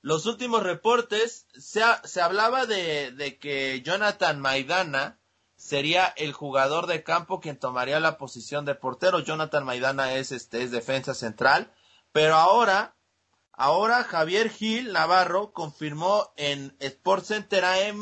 [0.01, 5.17] Los últimos reportes se, se hablaba de, de que Jonathan Maidana
[5.55, 9.21] sería el jugador de campo quien tomaría la posición de portero.
[9.21, 11.73] Jonathan Maidana es este es defensa central,
[12.11, 12.97] pero ahora
[13.53, 18.01] ahora Javier Gil Navarro confirmó en Sports Center AM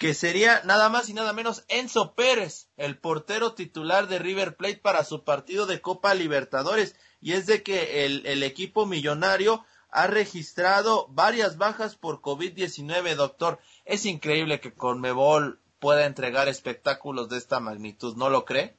[0.00, 4.78] que sería nada más y nada menos Enzo Pérez, el portero titular de River Plate
[4.78, 6.96] para su partido de Copa Libertadores.
[7.20, 13.58] Y es de que el, el equipo millonario ha registrado varias bajas por COVID-19, doctor.
[13.84, 18.76] Es increíble que Conmebol pueda entregar espectáculos de esta magnitud, ¿no lo cree?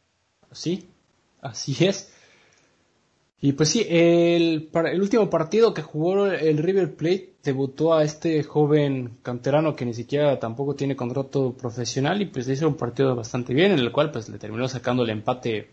[0.52, 0.90] Sí,
[1.40, 2.12] así es.
[3.44, 8.44] Y pues sí, el, el último partido que jugó el River Plate debutó a este
[8.44, 13.56] joven canterano que ni siquiera tampoco tiene contrato profesional y pues hizo un partido bastante
[13.56, 15.72] bien en el cual pues le terminó sacando el empate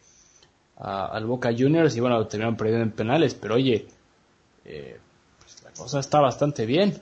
[0.77, 3.87] al Boca Juniors y bueno, lo terminaron perdiendo en penales, pero oye,
[4.65, 4.99] eh,
[5.39, 6.99] pues la cosa está bastante bien.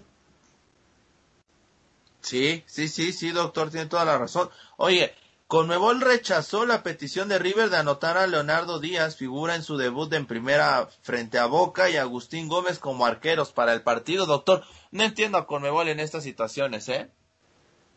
[2.21, 4.49] Sí, sí, sí, sí, doctor, tiene toda la razón.
[4.79, 5.13] Oye,
[5.47, 10.13] Conmebol rechazó la petición de River de anotar a Leonardo Díaz, figura en su debut
[10.13, 14.27] en primera frente a Boca, y Agustín Gómez como arqueros para el partido.
[14.27, 17.13] Doctor, no entiendo a Conmebol en estas situaciones, ¿eh?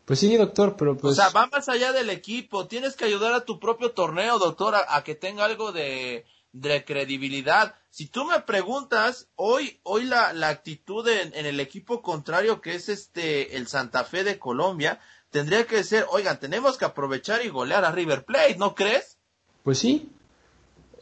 [0.04, 1.12] Pues sí, doctor, pero pues...
[1.12, 2.68] O sea, va más allá del equipo.
[2.68, 7.74] Tienes que ayudar a tu propio torneo, doctor, a, que tenga algo de, de, credibilidad.
[7.90, 12.76] Si tú me preguntas, hoy, hoy la, la actitud en, en el equipo contrario, que
[12.76, 15.00] es este, el Santa Fe de Colombia,
[15.30, 19.18] tendría que ser, oigan, tenemos que aprovechar y golear a River Plate, ¿no crees?
[19.62, 20.10] Pues sí.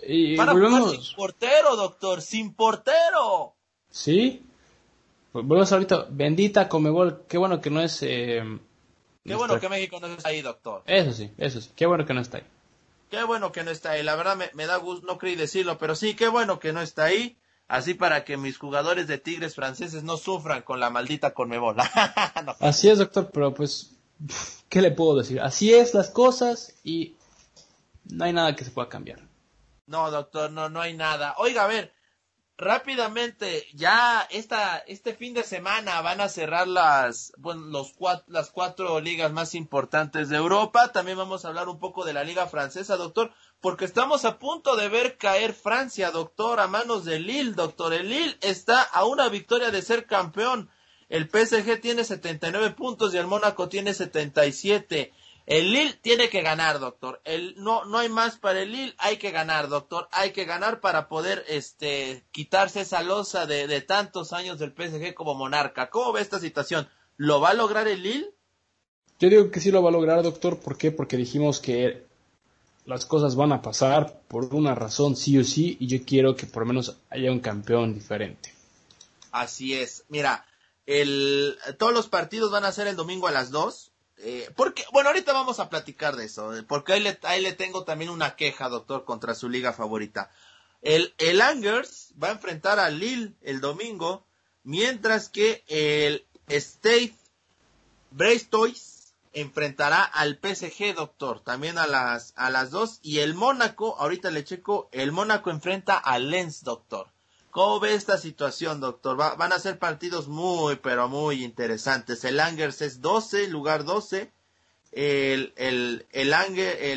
[0.06, 0.92] Y Para volvemos...
[0.92, 3.54] sin portero, doctor, sin portero.
[3.90, 4.42] Sí.
[5.32, 8.02] Pues volvemos ahorita, bendita Comebol, qué bueno que no es...
[8.02, 8.42] Eh,
[9.24, 10.82] qué bueno que México no está ahí, doctor.
[10.86, 12.44] Eso sí, eso sí, qué bueno que no está ahí.
[13.10, 15.78] Qué bueno que no está ahí, la verdad me, me da gusto, no creí decirlo,
[15.78, 17.38] pero sí, qué bueno que no está ahí.
[17.68, 21.76] así para que mis jugadores de Tigres franceses no sufran con la maldita Conmebol.
[22.60, 23.97] Así es, doctor, pero pues,
[24.68, 25.40] ¿qué le puedo decir?
[25.40, 27.16] Así es las cosas y
[28.04, 29.20] no hay nada que se pueda cambiar.
[29.86, 31.34] No, doctor, no, no hay nada.
[31.38, 31.92] Oiga, a ver,
[32.58, 37.94] rápidamente, ya esta, este fin de semana van a cerrar las, bueno, los
[38.26, 40.92] las cuatro ligas más importantes de Europa.
[40.92, 44.76] También vamos a hablar un poco de la liga francesa, doctor, porque estamos a punto
[44.76, 47.94] de ver caer Francia, doctor, a manos de Lille, doctor.
[47.94, 50.68] El Lille está a una victoria de ser campeón.
[51.08, 55.12] El PSG tiene 79 puntos y el Mónaco tiene 77.
[55.46, 57.22] El Lille tiene que ganar, doctor.
[57.24, 60.06] El, no, no hay más para el Lille, hay que ganar, doctor.
[60.12, 65.14] Hay que ganar para poder este, quitarse esa losa de, de tantos años del PSG
[65.14, 65.88] como monarca.
[65.88, 66.86] ¿Cómo ve esta situación?
[67.16, 68.30] ¿Lo va a lograr el Lille?
[69.18, 70.60] Yo digo que sí lo va a lograr, doctor.
[70.60, 70.92] ¿Por qué?
[70.92, 72.06] Porque dijimos que
[72.84, 76.46] las cosas van a pasar por una razón sí o sí y yo quiero que
[76.46, 78.52] por lo menos haya un campeón diferente.
[79.30, 80.04] Así es.
[80.08, 80.46] Mira,
[81.78, 85.32] todos los partidos van a ser el domingo a las 2 eh, porque, bueno, ahorita
[85.32, 89.34] vamos a platicar de eso, eh, porque ahí le, tengo también una queja, doctor, contra
[89.34, 90.30] su liga favorita.
[90.82, 93.60] El, el Angers va a enfrentar a Lille el
[94.64, 97.14] mientras que el State
[98.10, 104.30] Brestois enfrentará al PSG, doctor, también a las, a las dos, y el Mónaco, ahorita
[104.30, 107.08] le checo, el Mónaco enfrenta al Lens, doctor.
[107.50, 109.16] ¿Cómo ve esta situación, doctor?
[109.16, 112.24] van a ser partidos muy, pero muy interesantes.
[112.24, 114.30] El Angers es 12, lugar 12.
[114.92, 116.34] El, el, el,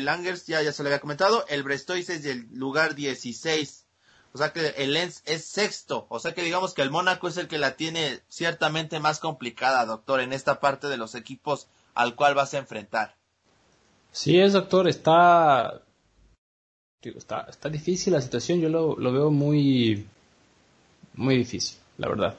[0.08, 1.44] Angers ya, se lo había comentado.
[1.48, 3.86] El Brestois es el lugar 16.
[4.34, 6.06] O sea que el Lens es sexto.
[6.08, 9.84] O sea que digamos que el Mónaco es el que la tiene ciertamente más complicada,
[9.84, 13.16] doctor, en esta parte de los equipos al cual vas a enfrentar.
[14.10, 14.88] Sí, es, doctor.
[14.88, 15.82] Está,
[17.02, 18.60] está, está difícil la situación.
[18.60, 20.06] Yo lo veo muy
[21.14, 22.38] muy difícil, la verdad.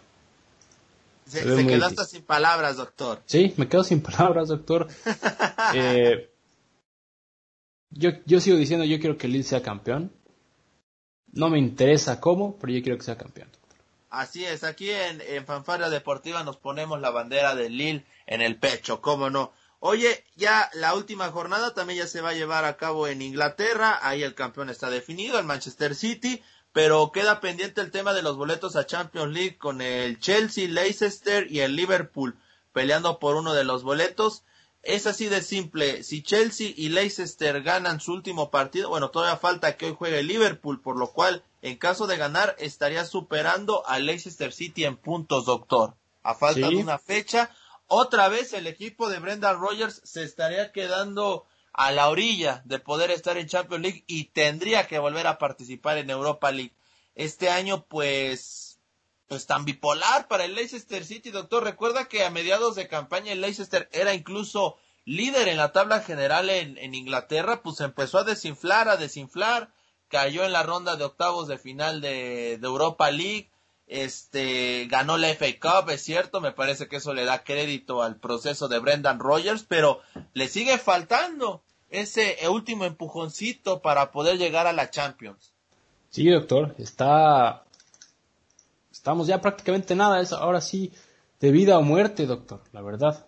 [1.25, 3.21] Se, quedó hasta sin palabras, doctor.
[3.25, 4.87] Sí, me quedo sin palabras, doctor.
[5.73, 6.29] eh,
[7.89, 10.11] yo, yo sigo diciendo, yo quiero que Lille sea campeón.
[11.31, 13.49] No me interesa cómo, pero yo quiero que sea campeón.
[14.09, 18.57] Así es, aquí en, en Fanfarria Deportiva nos ponemos la bandera de Lille en el
[18.57, 19.53] pecho, cómo no.
[19.85, 23.99] Oye, ya la última jornada también ya se va a llevar a cabo en Inglaterra,
[24.01, 26.41] ahí el campeón está definido, el Manchester City,
[26.73, 31.49] pero queda pendiente el tema de los boletos a Champions League con el Chelsea, Leicester
[31.49, 32.35] y el Liverpool
[32.73, 34.43] peleando por uno de los boletos.
[34.81, 36.03] Es así de simple.
[36.03, 40.27] Si Chelsea y Leicester ganan su último partido, bueno, todavía falta que hoy juegue el
[40.27, 45.45] Liverpool, por lo cual, en caso de ganar, estaría superando al Leicester City en puntos,
[45.45, 45.93] doctor.
[46.23, 47.49] A falta de una fecha,
[47.87, 53.09] otra vez el equipo de Brendan Rogers se estaría quedando a la orilla de poder
[53.11, 56.75] estar en Champions League y tendría que volver a participar en Europa League.
[57.15, 58.79] Este año, pues,
[59.27, 61.63] pues tan bipolar para el Leicester City, doctor.
[61.63, 66.49] Recuerda que a mediados de campaña el Leicester era incluso líder en la tabla general
[66.49, 69.73] en, en Inglaterra, pues empezó a desinflar, a desinflar,
[70.07, 73.51] cayó en la ronda de octavos de final de, de Europa League,
[73.87, 78.17] este ganó la FA Cup, es cierto, me parece que eso le da crédito al
[78.17, 80.01] proceso de Brendan Rogers, pero
[80.33, 85.53] le sigue faltando ese último empujoncito para poder llegar a la Champions.
[86.09, 87.63] Sí, doctor, está
[88.91, 90.93] estamos ya prácticamente nada, es ahora sí
[91.39, 93.27] de vida o muerte, doctor, la verdad.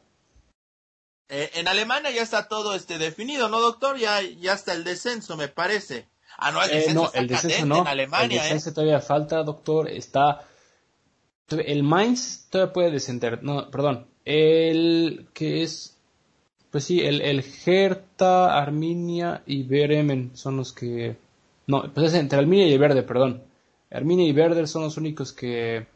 [1.27, 3.97] Eh, en Alemania ya está todo este definido, ¿no, doctor?
[3.97, 6.07] Ya, ya está el descenso, me parece.
[6.37, 7.81] Ah, no, el eh, descenso, el descenso no.
[7.81, 8.73] En Alemania, el descenso ¿eh?
[8.73, 9.89] todavía falta, doctor.
[9.89, 10.41] Está
[11.49, 13.43] el Mainz todavía puede descender.
[13.43, 14.07] No, perdón.
[14.25, 15.97] El que es.
[16.71, 21.15] Pues sí, el, el Hertha, Arminia y Bremen son los que.
[21.67, 23.43] No, pues es entre Arminia y el Verde, perdón.
[23.91, 25.87] Arminia y Verde son los únicos que.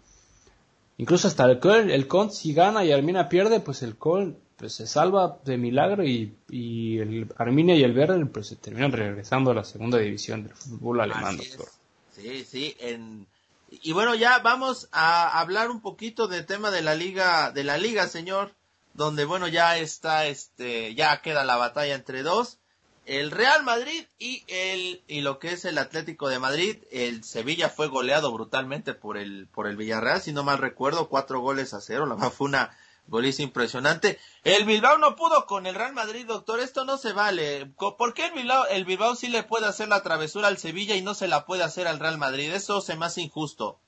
[0.98, 4.74] Incluso hasta el Köln, el Köln si gana y Arminia pierde, pues el Köln pues,
[4.74, 9.52] se salva de milagro y, y el Arminia y el Verde pues se terminan regresando
[9.52, 11.68] a la segunda división del fútbol alemán, doctor.
[12.12, 13.26] Sí, sí, en
[13.72, 17.78] y bueno, ya vamos a hablar un poquito del tema de la liga, de la
[17.78, 18.56] liga, señor,
[18.94, 22.58] donde bueno, ya está, este, ya queda la batalla entre dos,
[23.06, 27.70] el Real Madrid y el, y lo que es el Atlético de Madrid, el Sevilla
[27.70, 31.82] fue goleado brutalmente por el, por el Villarreal, si no mal recuerdo, cuatro goles a
[31.82, 32.76] cero, la fue una,
[33.10, 34.20] Goliza impresionante.
[34.44, 36.60] El Bilbao no pudo con el Real Madrid, doctor.
[36.60, 37.66] Esto no se vale.
[37.66, 41.02] ¿Por qué el Bilbao, el Bilbao sí le puede hacer la travesura al Sevilla y
[41.02, 42.52] no se la puede hacer al Real Madrid?
[42.54, 43.80] Eso se me hace injusto.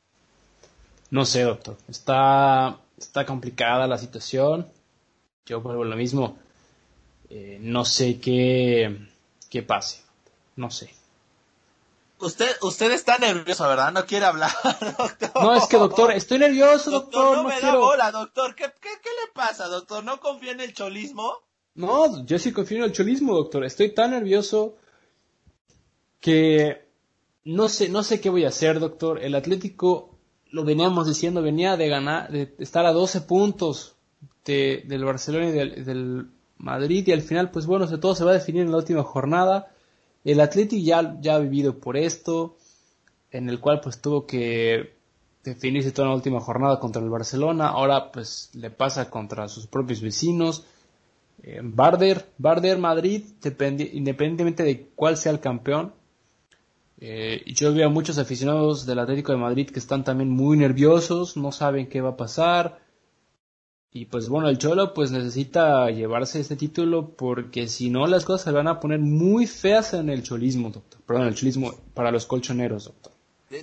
[1.11, 1.78] No sé, doctor.
[1.88, 4.67] Está, está complicada la situación.
[5.45, 6.38] Yo vuelvo lo mismo.
[7.30, 9.07] Eh, no sé qué,
[9.49, 10.01] qué pase.
[10.55, 11.00] No sé.
[12.22, 13.91] Usted, usted está nervioso, ¿verdad?
[13.91, 14.51] No quiere hablar,
[14.97, 15.43] doctor.
[15.43, 17.38] No, es que, doctor, estoy nervioso, doctor.
[17.38, 17.80] no, no me quiero...
[17.80, 18.55] da bola, doctor.
[18.55, 20.03] ¿Qué, qué, ¿Qué le pasa, doctor?
[20.03, 21.34] ¿No confía en el cholismo?
[21.76, 23.65] No, yo sí confío en el cholismo, doctor.
[23.65, 24.76] Estoy tan nervioso
[26.19, 26.88] que
[27.43, 29.24] no sé, no sé qué voy a hacer, doctor.
[29.24, 30.17] El Atlético,
[30.51, 33.95] lo veníamos diciendo, venía de ganar, de estar a 12 puntos
[34.45, 38.30] de, del Barcelona y del, del, Madrid y al final, pues bueno, todo se va
[38.30, 39.74] a definir en la última jornada.
[40.24, 42.57] El Atlético ya, ya ha vivido por esto,
[43.32, 44.93] en el cual pues tuvo que
[45.43, 47.69] definirse toda la última jornada contra el Barcelona.
[47.69, 50.65] Ahora pues le pasa contra sus propios vecinos.
[51.43, 53.24] Eh, Barder, Barder Madrid,
[53.93, 55.93] independientemente de cuál sea el campeón,
[57.03, 61.36] eh, yo veo a muchos aficionados del Atlético de Madrid que están también muy nerviosos,
[61.36, 62.80] no saben qué va a pasar.
[63.93, 68.45] Y pues bueno, el Cholo pues necesita llevarse este título porque si no las cosas
[68.45, 71.01] se van a poner muy feas en el cholismo, doctor.
[71.05, 73.11] Perdón, el cholismo para los colchoneros, doctor.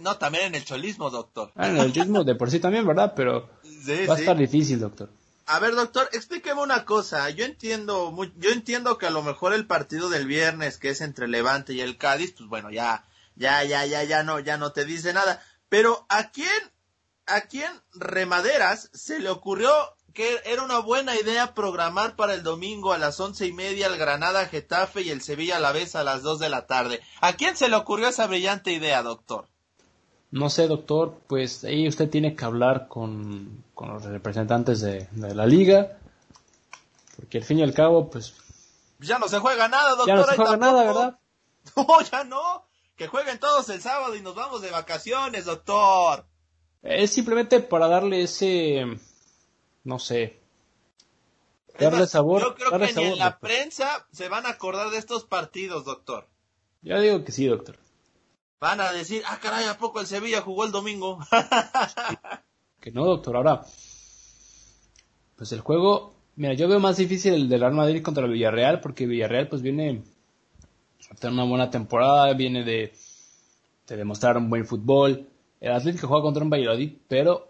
[0.02, 1.50] No, también en el cholismo, doctor.
[1.54, 3.14] Ah, en el cholismo de por sí también, ¿verdad?
[3.16, 5.08] Pero sí, va a estar difícil, doctor.
[5.46, 7.30] A ver, doctor, explíqueme una cosa.
[7.30, 11.26] Yo entiendo, yo entiendo que a lo mejor el partido del viernes, que es entre
[11.26, 13.02] Levante y el Cádiz, pues bueno, ya
[13.38, 15.42] ya, ya, ya, ya no, ya no te dice nada.
[15.68, 16.48] Pero ¿a quién,
[17.26, 19.70] a quién Remaderas se le ocurrió
[20.18, 23.96] que era una buena idea programar para el domingo a las once y media el
[23.96, 27.00] Granada Getafe y el Sevilla a la vez a las dos de la tarde?
[27.20, 29.46] ¿A quién se le ocurrió esa brillante idea, doctor?
[30.32, 35.36] No sé, doctor, pues ahí usted tiene que hablar con, con los representantes de, de,
[35.36, 35.98] la liga,
[37.14, 38.34] porque al fin y al cabo, pues...
[38.98, 40.08] Ya no se juega nada, doctor.
[40.08, 41.18] Ya no se juega nada, ¿verdad?
[41.76, 42.64] No, ya no.
[42.96, 46.26] Que jueguen todos el sábado y nos vamos de vacaciones, doctor.
[46.82, 48.84] Es simplemente para darle ese,
[49.88, 50.38] no sé,
[51.78, 52.42] darle sabor.
[52.42, 53.48] Yo creo darle que sabor, ni en la doctor.
[53.48, 56.28] prensa se van a acordar de estos partidos, doctor.
[56.82, 57.78] Ya digo que sí, doctor.
[58.60, 61.18] Van a decir, ah, caray, ¿a poco el Sevilla jugó el domingo?
[62.80, 63.34] Que no, doctor.
[63.34, 63.66] Ahora,
[65.36, 68.80] pues el juego, mira, yo veo más difícil el del Real Madrid contra el Villarreal,
[68.80, 70.04] porque Villarreal pues viene
[71.10, 72.92] a tener una buena temporada, viene de,
[73.88, 75.26] de demostrar un buen fútbol.
[75.60, 77.48] El Atlético juega contra un Valladolid, pero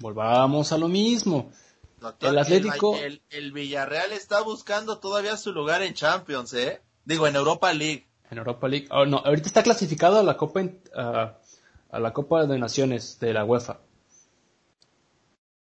[0.00, 1.52] volvamos a lo mismo.
[2.00, 6.82] Doctor, El Atlético- El, el Villarreal está buscando todavía su lugar en Champions, ¿eh?
[7.04, 8.06] Digo, en Europa League.
[8.30, 8.88] En Europa League.
[8.90, 11.38] Oh, no, ahorita está clasificado a la Copa in- a,
[11.98, 13.78] la Copa de Naciones de la UEFA.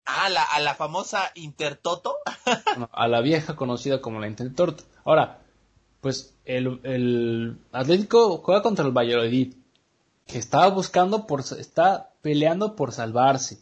[0.06, 2.16] Ah, la, a la famosa Intertoto.
[2.78, 4.74] No, a la vieja conocida como la Intentor.
[5.04, 5.38] Ahora,
[6.00, 9.54] pues el, el Atlético juega contra el Valladolid,
[10.26, 13.58] que está buscando por está peleando por salvarse.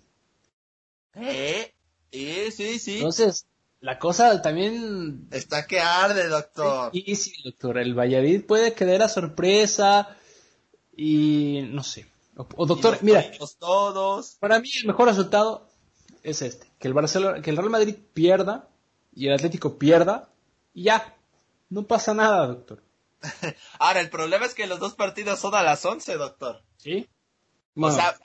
[1.15, 1.75] ¿Eh?
[2.13, 2.97] Sí, sí, sí.
[2.97, 3.47] Entonces,
[3.81, 6.87] la cosa también Está que arde, doctor.
[6.89, 7.79] es difícil, doctor.
[7.79, 10.17] El Valladolid puede quedar a sorpresa
[10.97, 12.07] y no sé.
[12.37, 13.25] O, doctor, mira,
[13.59, 14.37] todos.
[14.41, 15.69] Para mí el mejor resultado
[16.23, 18.69] es este, que el Barcelona, que el Real Madrid pierda
[19.15, 20.31] y el Atlético pierda
[20.73, 21.17] y ya,
[21.69, 22.83] no pasa nada, doctor.
[23.79, 26.63] Ahora, el problema es que los dos partidos son a las 11, doctor.
[26.77, 27.09] ¿Sí?
[27.77, 28.19] O sea,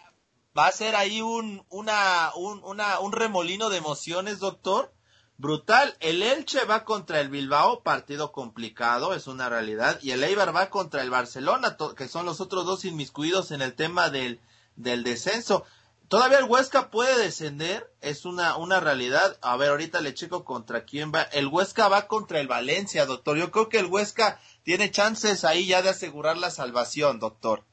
[0.57, 4.93] va a ser ahí un, una, un, una, un remolino de emociones, doctor.
[5.39, 5.95] Brutal.
[5.99, 9.99] El Elche va contra el Bilbao, partido complicado, es una realidad.
[10.01, 13.75] Y el Eibar va contra el Barcelona, que son los otros dos inmiscuidos en el
[13.75, 14.39] tema del,
[14.75, 15.63] del descenso.
[16.07, 19.37] Todavía el Huesca puede descender, es una, una realidad.
[19.41, 21.21] A ver, ahorita le checo contra quién va.
[21.21, 23.37] El Huesca va contra el Valencia, doctor.
[23.37, 27.63] Yo creo que el Huesca tiene chances ahí ya de asegurar la salvación, doctor.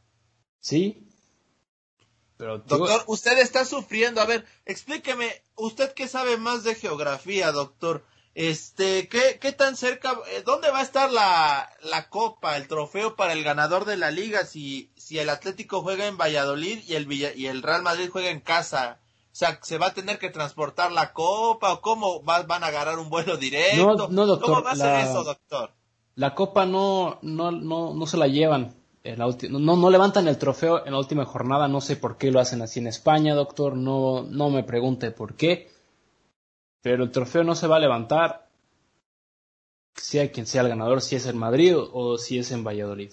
[0.61, 1.01] sí.
[2.37, 4.21] Pero digo- Doctor, usted está sufriendo.
[4.21, 8.05] A ver, explíqueme, usted que sabe más de geografía, doctor.
[8.37, 13.15] Este, ¿qué, qué tan cerca, eh, dónde va a estar la, la copa, el trofeo
[13.15, 17.07] para el ganador de la liga si, si el Atlético juega en Valladolid y el,
[17.07, 18.99] Villa- y el Real Madrid juega en casa?
[19.27, 22.69] O sea, ¿se va a tener que transportar la copa o cómo va- van a
[22.69, 23.97] agarrar un vuelo directo?
[23.97, 25.71] No, no, doctor, ¿Cómo va a ser la- eso, doctor?
[26.17, 28.75] la copa no, no, no, no se la llevan.
[29.05, 32.41] La no, no levantan el trofeo en la última jornada, no sé por qué lo
[32.41, 35.71] hacen así en España, doctor, no, no me pregunte por qué.
[36.81, 38.49] Pero el trofeo no se va a levantar,
[39.95, 43.13] sea quien sea el ganador, si es en Madrid o, o si es en Valladolid.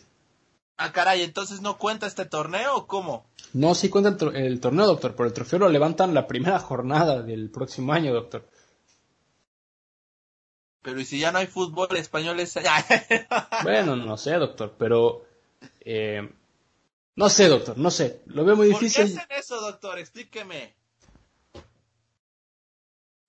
[0.77, 3.25] Ah, caray, entonces no cuenta este torneo o cómo?
[3.53, 7.51] No, sí cuenta el torneo, doctor, pero el trofeo lo levantan la primera jornada del
[7.51, 8.47] próximo año, doctor.
[10.81, 12.39] Pero ¿y si ya no hay fútbol español?
[12.39, 12.57] Es...
[13.63, 15.23] Bueno, no sé, doctor, pero...
[15.81, 16.29] eh,
[17.15, 18.21] no sé, doctor, no sé.
[18.27, 19.17] Lo veo muy ¿Por qué difícil.
[19.17, 19.99] hacen eso, doctor?
[19.99, 20.75] Explíqueme.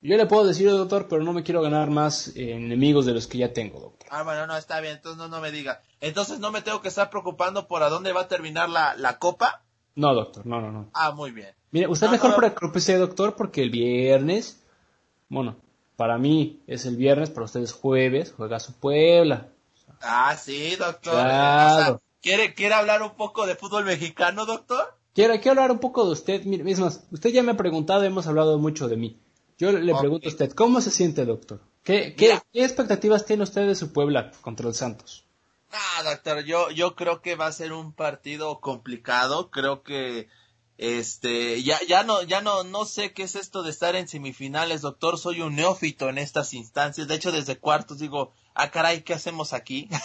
[0.01, 3.39] Yo le puedo decir, doctor, pero no me quiero ganar más enemigos de los que
[3.39, 4.09] ya tengo, doctor.
[4.11, 5.81] Ah, bueno, no, está bien, entonces no, no me diga.
[6.01, 9.19] Entonces no me tengo que estar preocupando por a dónde va a terminar la, la
[9.19, 9.63] copa.
[9.95, 10.91] No, doctor, no, no, no.
[10.93, 11.55] Ah, muy bien.
[11.71, 12.37] Mire, usted No, mejor no.
[12.37, 14.61] preocúpese, doctor, porque el viernes,
[15.29, 15.57] bueno,
[15.97, 19.49] para mí es el viernes, para ustedes jueves, juega su Puebla.
[20.01, 21.13] Ah, sí, doctor.
[21.13, 21.83] Claro.
[21.83, 24.97] O sea, ¿quiere, ¿Quiere hablar un poco de fútbol mexicano, doctor?
[25.15, 26.45] Quiero, quiero hablar un poco de usted.
[26.45, 29.21] Más, usted ya me ha preguntado, hemos hablado mucho de mí.
[29.59, 31.61] Yo le pregunto a usted, ¿cómo se siente, doctor?
[31.85, 35.25] ¿Qué, qué, qué expectativas tiene usted de su Puebla contra el Santos?
[35.71, 39.51] Ah, doctor, yo, yo creo que va a ser un partido complicado.
[39.51, 40.29] Creo que
[40.79, 44.81] este ya, ya no, ya no, no sé qué es esto de estar en semifinales,
[44.81, 45.19] doctor.
[45.19, 47.09] Soy un neófito en estas instancias.
[47.09, 49.89] De hecho, desde cuartos digo, ah, caray, ¿qué hacemos aquí?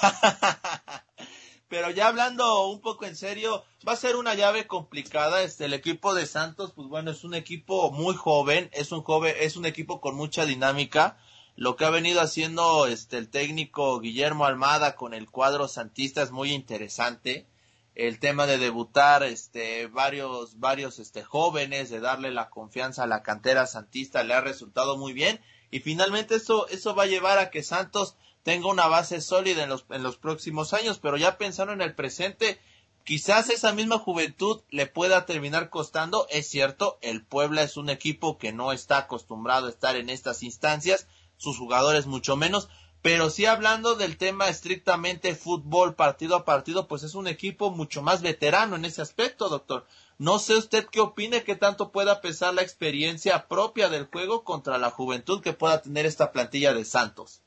[1.70, 5.42] Pero ya hablando un poco en serio, va a ser una llave complicada.
[5.42, 9.36] Este, el equipo de Santos, pues bueno, es un equipo muy joven, es un joven,
[9.40, 11.18] es un equipo con mucha dinámica.
[11.58, 16.32] Lo que ha venido haciendo este el técnico Guillermo Almada con el cuadro santista es
[16.32, 17.48] muy interesante.
[17.96, 23.24] El tema de debutar este varios varios este jóvenes, de darle la confianza a la
[23.24, 25.42] cantera santista le ha resultado muy bien
[25.72, 28.16] y finalmente eso eso va a llevar a que Santos
[28.48, 31.94] tenga una base sólida en los en los próximos años, pero ya pensando en el
[31.96, 32.62] presente,
[33.04, 36.28] quizás esa misma juventud le pueda terminar costando.
[36.30, 40.44] Es cierto, el Puebla es un equipo que no está acostumbrado a estar en estas
[40.44, 42.70] instancias, sus jugadores mucho menos,
[43.02, 48.02] pero sí hablando del tema estrictamente fútbol partido a partido, pues es un equipo mucho
[48.02, 49.86] más veterano en ese aspecto, doctor.
[50.20, 54.78] No sé usted qué opine, qué tanto pueda pesar la experiencia propia del juego contra
[54.78, 57.42] la juventud que pueda tener esta plantilla de Santos.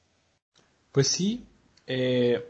[0.92, 1.44] Pues sí,
[1.86, 2.44] eh,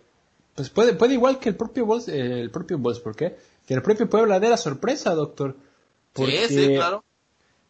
[0.54, 3.36] pues puede, puede igual que el propio Wolfs, eh, el propio Wolfsburg, ¿eh?
[3.66, 5.56] que el propio Puebla de la sorpresa, doctor.
[6.12, 7.04] Porque sí, sí, claro.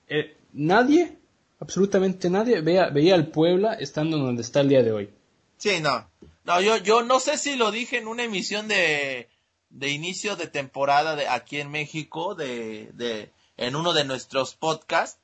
[0.09, 1.19] eh, nadie,
[1.61, 5.11] absolutamente nadie, veía, veía al Puebla estando donde está el día de hoy.
[5.59, 6.09] Sí, no.
[6.45, 9.29] No, yo, yo no sé si lo dije en una emisión de,
[9.69, 15.21] de inicio de temporada de aquí en México, de, de, en uno de nuestros podcasts,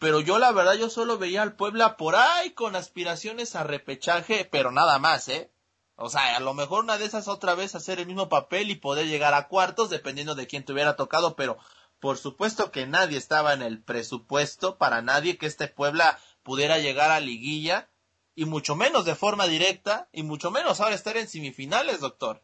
[0.00, 4.48] pero yo la verdad yo solo veía al Puebla por ahí con aspiraciones a repechaje,
[4.50, 5.50] pero nada más, ¿eh?
[5.94, 8.76] O sea, a lo mejor una de esas otra vez hacer el mismo papel y
[8.76, 11.58] poder llegar a cuartos, dependiendo de quién te hubiera tocado, pero
[12.00, 17.10] por supuesto que nadie estaba en el presupuesto para nadie que este Puebla pudiera llegar
[17.10, 17.90] a liguilla
[18.34, 22.40] y mucho menos de forma directa y mucho menos ahora estar en semifinales, doctor.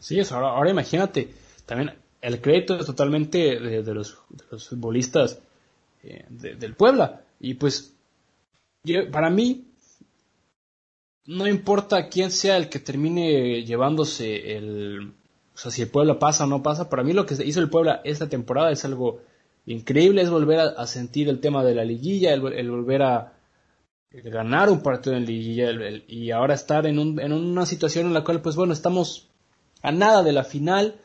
[0.00, 1.32] Sí, eso, ahora, ahora imagínate,
[1.66, 5.38] también el crédito es totalmente de, de los, de los futbolistas
[6.06, 7.22] eh, de- del Puebla.
[7.40, 7.94] Y pues,
[9.12, 9.64] para mí,
[11.26, 15.12] no importa quién sea el que termine llevándose el...
[15.54, 17.70] O sea, si el Puebla pasa o no pasa, para mí lo que hizo el
[17.70, 19.22] Puebla esta temporada es algo
[19.64, 23.32] increíble, es volver a, sentir el tema de la liguilla, el, volver a
[24.10, 25.70] ganar un partido en liguilla
[26.06, 29.28] y ahora estar en, un- en una situación en la cual, pues bueno, estamos
[29.82, 30.96] a nada de la final.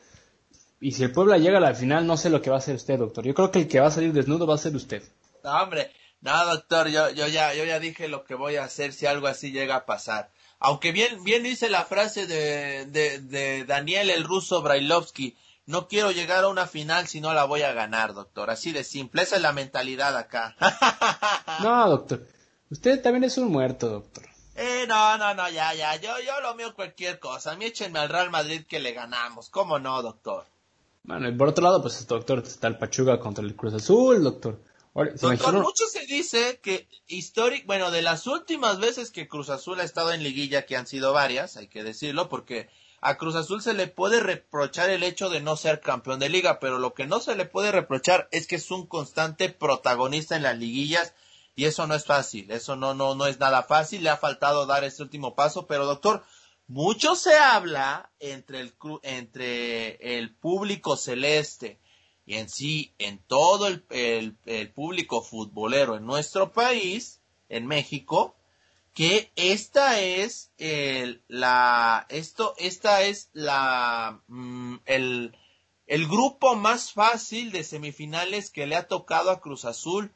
[0.82, 2.74] Y si el Puebla llega a la final, no sé lo que va a hacer
[2.74, 3.24] usted, doctor.
[3.24, 5.00] Yo creo que el que va a salir desnudo va a ser usted.
[5.44, 8.92] No, hombre, no, doctor, yo, yo ya, yo ya dije lo que voy a hacer
[8.92, 10.32] si algo así llega a pasar.
[10.58, 16.10] Aunque bien, bien dice la frase de, de, de Daniel el ruso Brailovsky, no quiero
[16.10, 18.50] llegar a una final si no la voy a ganar, doctor.
[18.50, 20.56] Así de simple, esa es la mentalidad acá.
[21.62, 22.26] No, doctor.
[22.70, 24.24] Usted también es un muerto, doctor.
[24.56, 27.52] Eh, no, no, no, ya, ya, yo, yo lo mío cualquier cosa.
[27.52, 29.48] A mí échenme al Real Madrid que le ganamos.
[29.48, 30.46] ¿Cómo no, doctor?
[31.04, 34.60] Bueno, y por otro lado, pues, doctor, está el Pachuga contra el Cruz Azul, doctor.
[34.94, 39.48] Ahora, ¿se Doctor, mucho se dice que histórico, bueno, de las últimas veces que Cruz
[39.48, 42.68] Azul ha estado en liguilla, que han sido varias, hay que decirlo, porque
[43.00, 46.60] a Cruz Azul se le puede reprochar el hecho de no ser campeón de liga,
[46.60, 50.44] pero lo que no se le puede reprochar es que es un constante protagonista en
[50.44, 51.14] las liguillas
[51.56, 54.66] y eso no es fácil, eso no, no, no es nada fácil, le ha faltado
[54.66, 56.22] dar este último paso, pero doctor,
[56.66, 61.78] mucho se habla entre el, entre el público celeste
[62.24, 68.36] y en sí, en todo el, el- el público futbolero en nuestro país, en México,
[68.94, 75.36] que esta es el, la, esto, esta es la, mm, el,
[75.86, 80.12] el grupo más fácil de semifinales que le ha tocado a Cruz Azul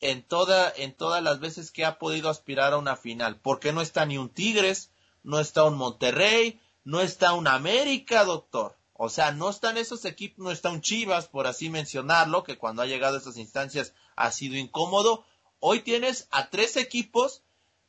[0.00, 3.38] en toda, en todas las veces que ha podido aspirar a una final.
[3.40, 4.90] Porque no está ni un Tigres,
[5.24, 8.76] no está un Monterrey, no está un América, doctor.
[8.92, 12.82] O sea, no están esos equipos, no está un Chivas, por así mencionarlo, que cuando
[12.82, 15.24] ha llegado a estas instancias ha sido incómodo.
[15.58, 17.42] Hoy tienes a tres equipos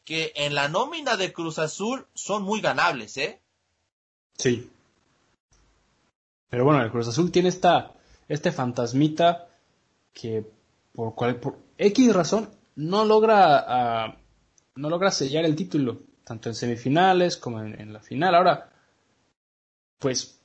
[0.04, 3.42] que en la nómina de Cruz Azul son muy ganables, ¿eh?
[4.38, 4.70] Sí.
[6.50, 7.94] Pero bueno, el Cruz Azul tiene esta,
[8.28, 9.48] este fantasmita
[10.14, 10.46] que
[10.94, 14.18] por, cual, por X razón no logra, ah,
[14.76, 18.36] no logra sellar el título, tanto en semifinales como en, la final.
[18.36, 18.70] Ahora,
[20.00, 20.38] pues,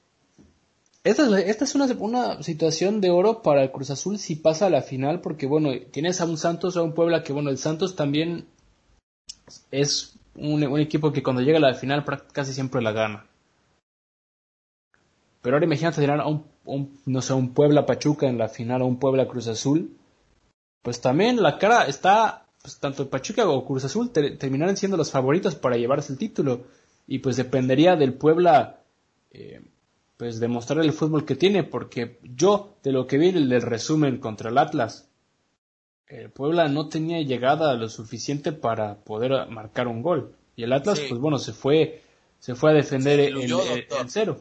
[1.03, 4.67] esta es, esta es una, una, situación de oro para el Cruz Azul si pasa
[4.67, 7.59] a la final, porque bueno, tienes a un Santos, a un Puebla, que bueno, el
[7.59, 8.47] Santos también
[9.71, 13.27] es un, equipo que cuando llega a la final casi siempre la gana.
[15.43, 18.87] Pero ahora imagínate tener a un, no sé, un Puebla Pachuca en la final o
[18.87, 19.97] un Puebla Cruz Azul.
[20.83, 25.55] Pues también la cara está, pues tanto Pachuca o Cruz Azul terminarán siendo los favoritos
[25.55, 26.67] para llevarse el título.
[27.07, 28.83] Y pues dependería del Puebla,
[29.33, 29.63] eh,
[30.17, 34.19] pues demostrar el fútbol que tiene, porque yo, de lo que vi en el resumen
[34.19, 35.09] contra el Atlas,
[36.07, 40.35] el Puebla no tenía llegada lo suficiente para poder marcar un gol.
[40.57, 42.03] Y el Atlas, pues bueno, se fue,
[42.39, 43.51] se fue a defender el,
[44.09, 44.39] cero.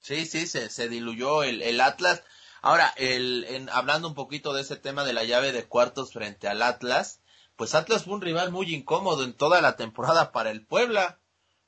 [0.00, 2.22] Sí, sí, se, se diluyó el, el Atlas.
[2.62, 6.48] Ahora, el, en, hablando un poquito de ese tema de la llave de cuartos frente
[6.48, 7.20] al Atlas,
[7.56, 11.18] pues Atlas fue un rival muy incómodo en toda la temporada para el Puebla.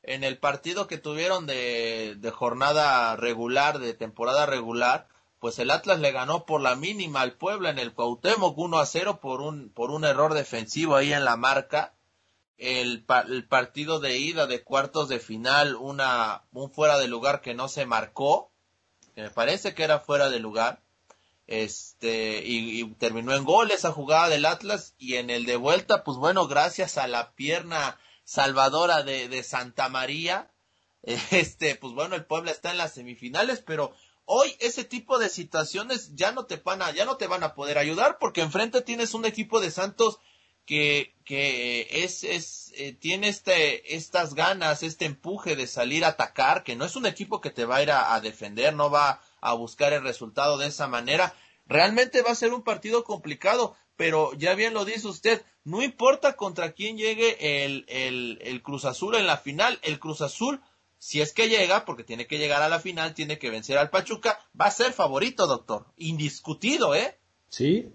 [0.03, 5.09] En el partido que tuvieron de, de jornada regular, de temporada regular,
[5.39, 8.87] pues el Atlas le ganó por la mínima al Puebla en el Cuauhtémoc 1 a
[8.87, 11.95] 0 por un, por un error defensivo ahí en la marca
[12.59, 17.55] el, el, partido de ida de cuartos de final, una, un fuera de lugar que
[17.55, 18.53] no se marcó,
[19.15, 20.83] que me parece que era fuera de lugar,
[21.47, 26.17] este, y, terminó en gol esa jugada del Atlas, y en el de vuelta, pues
[26.19, 30.51] bueno, gracias a la pierna salvadora de, Santa María,
[31.03, 36.15] este, pues bueno, el Puebla está en las semifinales, pero hoy ese tipo de situaciones
[36.15, 39.15] ya no te van a, ya no te van a poder ayudar, porque enfrente tienes
[39.15, 40.19] un equipo de Santos
[40.65, 46.65] que, que es, es eh, tiene este, estas ganas, este empuje de salir a atacar,
[46.65, 49.55] que no es un equipo que te va a ir a, defender, no va a
[49.55, 51.35] buscar el resultado de esa manera.
[51.67, 56.37] Realmente va a ser un partido complicado, pero ya bien lo dice usted, no importa
[56.37, 60.61] contra quién llegue el, el, el Cruz Azul en la final, el Cruz Azul,
[60.99, 63.91] si es que llega, porque tiene que llegar a la final, tiene que vencer al
[63.91, 67.19] Pachuca, va a ser favorito, doctor, indiscutido, ¿eh?
[67.49, 67.93] Sí,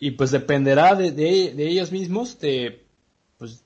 [0.00, 2.86] y pues dependerá de, de, ellos mismos de
[3.36, 3.62] pues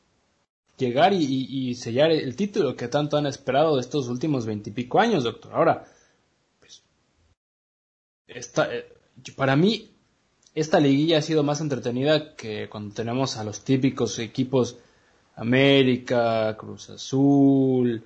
[0.77, 5.55] llegar y, sellar el título que tanto han esperado de estos últimos veintipico años, doctor.
[5.55, 5.85] Ahora,
[8.29, 8.87] esta, eh,
[9.37, 9.91] para mí,
[10.55, 14.79] esta liguilla ha sido más entretenida que cuando tenemos a los típicos equipos
[15.37, 18.03] América, Cruz Azul,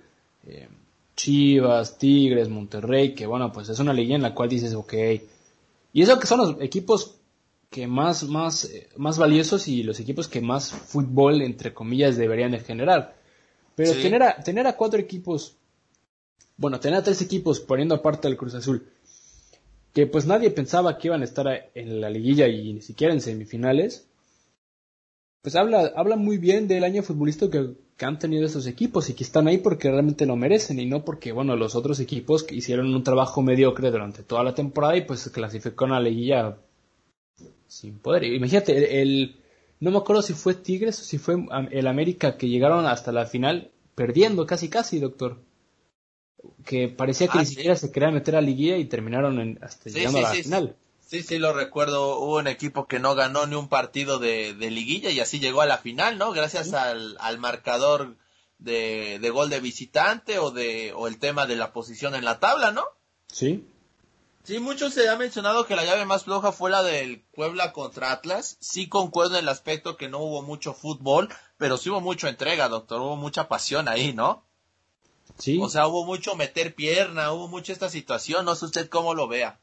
[0.46, 0.68] eh,
[1.14, 4.94] Chivas, Tigres, Monterrey, que bueno, pues es una liguilla en la cual dices, ok.
[5.92, 7.16] Y eso que son los equipos
[7.70, 12.52] que más, más, eh, más valiosos y los equipos que más fútbol, entre comillas, deberían
[12.52, 13.16] de generar.
[13.74, 15.56] Pero tener, a, tener a cuatro equipos,
[16.56, 18.86] bueno, tener a tres equipos poniendo aparte al Cruz Azul,
[19.99, 23.20] que pues nadie pensaba que iban a estar en la liguilla y ni siquiera en
[23.20, 24.07] semifinales,
[25.42, 29.24] pues habla, habla muy bien del año futbolístico que, han tenido estos equipos y que
[29.24, 32.94] están ahí porque realmente lo merecen y no porque, bueno, los otros equipos que hicieron
[32.94, 36.59] un trabajo mediocre durante toda la temporada y pues clasificaron a la liguilla
[37.66, 38.22] sin poder.
[38.22, 39.40] Imagínate, el,
[39.80, 43.26] no me acuerdo si fue Tigres o si fue el América que llegaron hasta la
[43.26, 45.38] final perdiendo casi casi, doctor.
[46.64, 49.90] Que parecía que ah, ni siquiera se quería meter a liguilla y terminaron en, hasta
[49.90, 50.76] llegando a la final.
[51.07, 52.18] Sí, sí, lo recuerdo.
[52.18, 55.66] Hubo un equipo que no ganó ni un partido de, liguilla y así llegó a
[55.66, 56.32] la final, ¿no?
[56.32, 58.16] Gracias al, al marcador
[58.59, 62.40] de, de, gol de visitante o de o el tema de la posición en la
[62.40, 62.84] tabla, ¿no?
[63.32, 63.66] Sí.
[64.44, 68.12] Sí, mucho se ha mencionado que la llave más floja fue la del Puebla contra
[68.12, 68.57] Atlas.
[68.61, 71.28] Sí concuerdo en el aspecto que no hubo mucho fútbol,
[71.59, 73.01] pero sí hubo mucha entrega, doctor.
[73.01, 74.47] Hubo mucha pasión ahí, ¿no?
[75.39, 75.59] Sí.
[75.61, 78.45] O sea, hubo mucho meter pierna, hubo mucho esta situación.
[78.45, 79.59] No sé usted cómo lo vea.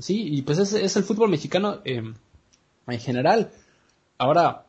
[0.00, 2.14] Sí, y pues es, es el fútbol mexicano em,
[2.86, 3.52] en general.
[4.18, 4.66] Ahora,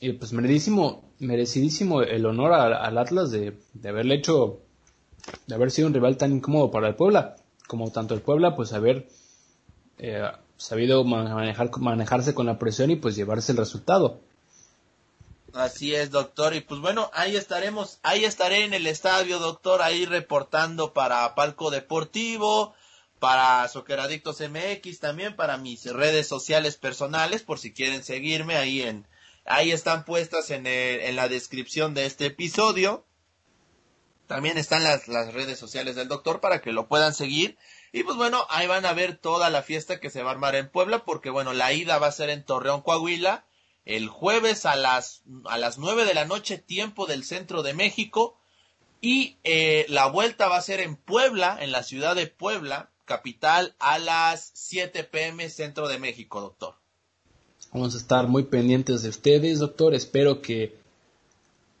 [0.00, 4.60] eh, pues merecidísimo, merecidísimo el honor al Atlas de, de haberle hecho,
[5.46, 7.36] de haber sido un rival tan incómodo para el Puebla
[7.70, 9.06] como tanto el Puebla, pues haber
[9.98, 14.18] eh, sabido manejar, manejarse con la presión y pues llevarse el resultado.
[15.52, 16.54] Así es, doctor.
[16.54, 21.70] Y pues bueno, ahí estaremos, ahí estaré en el estadio, doctor, ahí reportando para Palco
[21.70, 22.74] Deportivo,
[23.18, 29.06] para Socceradictos MX, también para mis redes sociales personales, por si quieren seguirme ahí en,
[29.44, 33.04] ahí están puestas en, en la descripción de este episodio.
[34.28, 37.58] También están las, las redes sociales del doctor para que lo puedan seguir.
[37.90, 40.54] Y pues bueno, ahí van a ver toda la fiesta que se va a armar
[40.54, 43.44] en Puebla, porque bueno, la ida va a ser en Torreón, Coahuila,
[43.90, 48.36] el jueves a las, a las 9 de la noche, tiempo del centro de México.
[49.00, 53.74] Y eh, la vuelta va a ser en Puebla, en la ciudad de Puebla, capital,
[53.78, 56.74] a las 7 pm, centro de México, doctor.
[57.72, 59.94] Vamos a estar muy pendientes de ustedes, doctor.
[59.94, 60.78] Espero que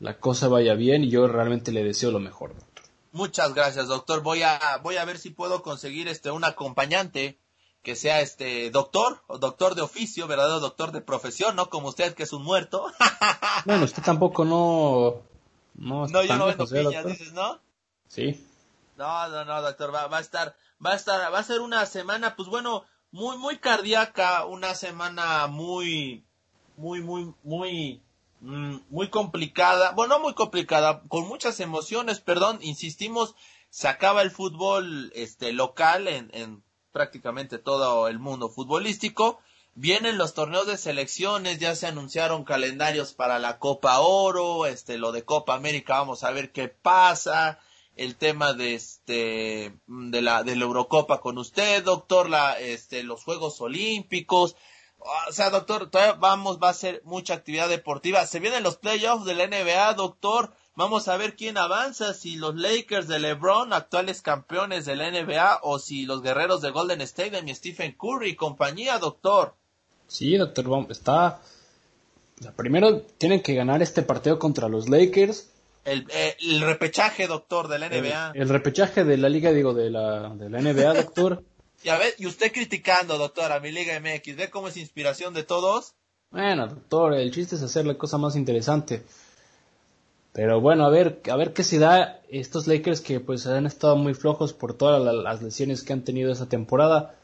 [0.00, 2.84] la cosa vaya bien y yo realmente le deseo lo mejor, doctor.
[3.12, 4.22] Muchas gracias, doctor.
[4.22, 7.38] Voy a, voy a ver si puedo conseguir este un acompañante
[7.82, 12.14] que sea este doctor o doctor de oficio, verdadero doctor de profesión, no como usted
[12.14, 12.86] que es un muerto.
[13.64, 15.22] bueno, usted tampoco no
[15.74, 17.58] no, no yo no vendo piñas, dices, ¿no?
[18.08, 18.46] Sí.
[18.96, 21.86] No, no, no, doctor, va, va a estar va a estar va a ser una
[21.86, 26.24] semana pues bueno, muy muy cardíaca, una semana muy
[26.76, 28.02] muy muy muy
[28.40, 33.34] mm, muy complicada, bueno, no muy complicada, con muchas emociones, perdón, insistimos,
[33.70, 36.62] se acaba el fútbol este local en, en
[36.92, 39.40] prácticamente todo el mundo futbolístico.
[39.74, 45.12] Vienen los torneos de selecciones, ya se anunciaron calendarios para la Copa Oro, este, lo
[45.12, 47.60] de Copa América, vamos a ver qué pasa,
[47.96, 53.22] el tema de este, de la, de la Eurocopa con usted, doctor, la, este, los
[53.22, 54.56] Juegos Olímpicos,
[55.28, 58.26] o sea, doctor, todavía vamos, va a ser mucha actividad deportiva.
[58.26, 60.52] Se vienen los playoffs de la NBA, doctor.
[60.76, 65.60] Vamos a ver quién avanza, si los Lakers de LeBron, actuales campeones de la NBA,
[65.62, 69.54] o si los guerreros de Golden State de mi Stephen Curry y compañía, doctor.
[70.06, 71.40] Sí, doctor, está...
[72.56, 75.50] Primero tienen que ganar este partido contra los Lakers.
[75.84, 78.32] El, eh, repechaje, doctor, de la NBA.
[78.34, 81.44] El, repechaje de la liga, digo, de la, de la NBA, doctor.
[81.82, 85.42] ya ve, y usted criticando, doctor, a mi Liga MX, ¿ve cómo es inspiración de
[85.42, 85.94] todos?
[86.30, 89.04] Bueno, doctor, el chiste es hacer la cosa más interesante.
[90.32, 93.96] Pero bueno, a ver, a ver qué se da estos Lakers que pues han estado
[93.96, 97.16] muy flojos por todas las lesiones que han tenido esta temporada.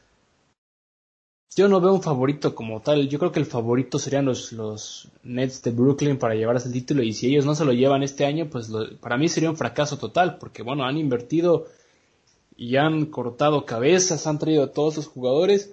[1.57, 3.09] Yo no veo un favorito como tal.
[3.09, 7.03] Yo creo que el favorito serían los, los Nets de Brooklyn para llevarse el título.
[7.03, 9.97] Y si ellos no se lo llevan este año, pues para mí sería un fracaso
[9.97, 10.37] total.
[10.39, 11.67] Porque bueno, han invertido
[12.57, 15.73] y han cortado cabezas, han traído a todos los jugadores.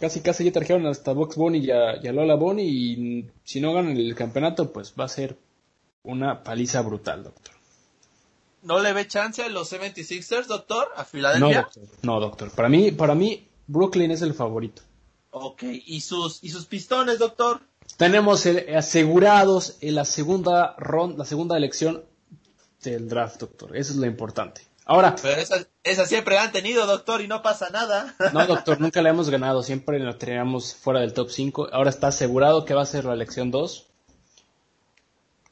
[0.00, 2.64] Casi casi ya trajeron hasta Box Bunny y a, y a Lola Bunny.
[2.64, 5.36] Y si no ganan el campeonato, pues va a ser
[6.02, 7.54] una paliza brutal, doctor.
[8.62, 10.88] ¿No le ve chance a los 76ers, doctor?
[10.96, 11.48] ¿A Filadelfia?
[11.48, 11.82] No, doctor.
[12.02, 12.50] No, doctor.
[12.50, 14.82] Para mí, para mí, Brooklyn es el favorito.
[15.30, 15.62] Ok.
[15.62, 17.60] ¿Y sus, y sus pistones, doctor?
[17.96, 22.04] Tenemos asegurados en la segunda ronda, la segunda elección
[22.82, 23.76] del draft, doctor.
[23.76, 24.62] Eso es lo importante.
[24.84, 25.16] Ahora.
[25.20, 25.40] Pero
[25.84, 28.14] esa, siempre han tenido, doctor, y no pasa nada.
[28.32, 29.62] No, doctor, nunca la hemos ganado.
[29.62, 31.68] Siempre la teníamos fuera del top 5.
[31.72, 33.87] Ahora está asegurado que va a ser la elección 2.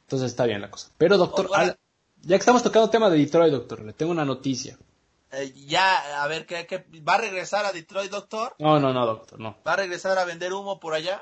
[0.07, 0.89] Entonces está bien la cosa.
[0.97, 1.75] Pero doctor, ya
[2.21, 4.77] que estamos tocando tema de Detroit, doctor, le tengo una noticia.
[5.33, 8.55] Eh, ya, a ver, ¿qué, va a regresar a Detroit, doctor?
[8.57, 9.57] No, no, no, doctor, no.
[9.67, 11.21] ¿Va a regresar a vender humo por allá?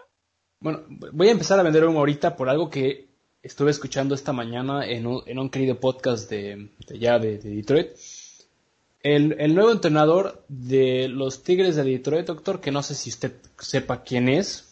[0.60, 3.08] Bueno, voy a empezar a vender humo ahorita por algo que
[3.42, 7.90] estuve escuchando esta mañana en un, en un querido podcast de, ya de, Detroit.
[9.02, 13.34] El, el, nuevo entrenador de los Tigres de Detroit, doctor, que no sé si usted
[13.58, 14.65] sepa quién es,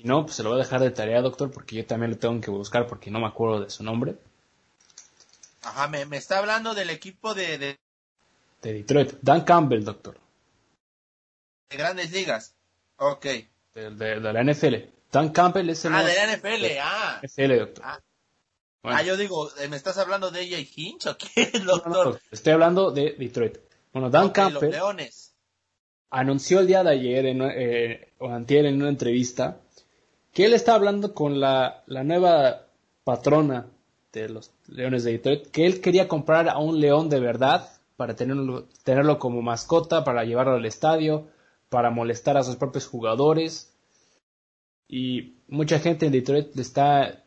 [0.00, 2.16] si no, pues se lo voy a dejar de tarea, doctor, porque yo también lo
[2.16, 4.16] tengo que buscar porque no me acuerdo de su nombre.
[5.62, 7.78] Ajá, me, está hablando del equipo de, de...
[8.62, 9.12] Detroit.
[9.20, 10.18] Dan Campbell, doctor.
[11.68, 12.54] De grandes ligas.
[12.96, 13.26] Ok.
[13.74, 14.76] De, la NFL.
[15.12, 15.94] Dan Campbell es el...
[15.94, 17.20] Ah, de la NFL, ah.
[17.22, 17.84] NFL, doctor.
[17.84, 18.00] Ah.
[18.84, 22.18] ah yo digo, ¿me estás hablando de AJ Hinch o qué, doctor?
[22.30, 23.58] estoy hablando de Detroit.
[23.92, 24.70] Bueno, Dan Campbell...
[24.70, 25.34] Los Leones.
[26.08, 29.60] Anunció el día de ayer, en, eh, o antier, en una entrevista,
[30.32, 32.66] que él está hablando con la, nueva
[33.04, 33.66] patrona
[34.12, 38.14] de los Leones de Detroit, que él quería comprar a un león de verdad para
[38.14, 41.28] tenerlo, tenerlo como mascota, para llevarlo al estadio,
[41.68, 43.72] para molestar a sus propios jugadores.
[44.88, 47.22] Y mucha gente en Detroit le está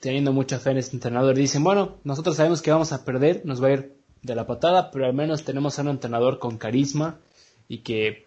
[0.00, 1.34] teniendo mucha fe en este entrenador.
[1.34, 4.90] Dicen, bueno, nosotros sabemos que vamos a perder, nos va a ir de la patada,
[4.90, 7.18] pero al menos tenemos a un entrenador con carisma
[7.68, 8.26] y que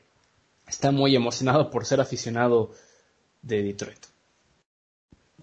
[0.67, 2.71] está muy emocionado por ser aficionado
[3.41, 4.05] de Detroit.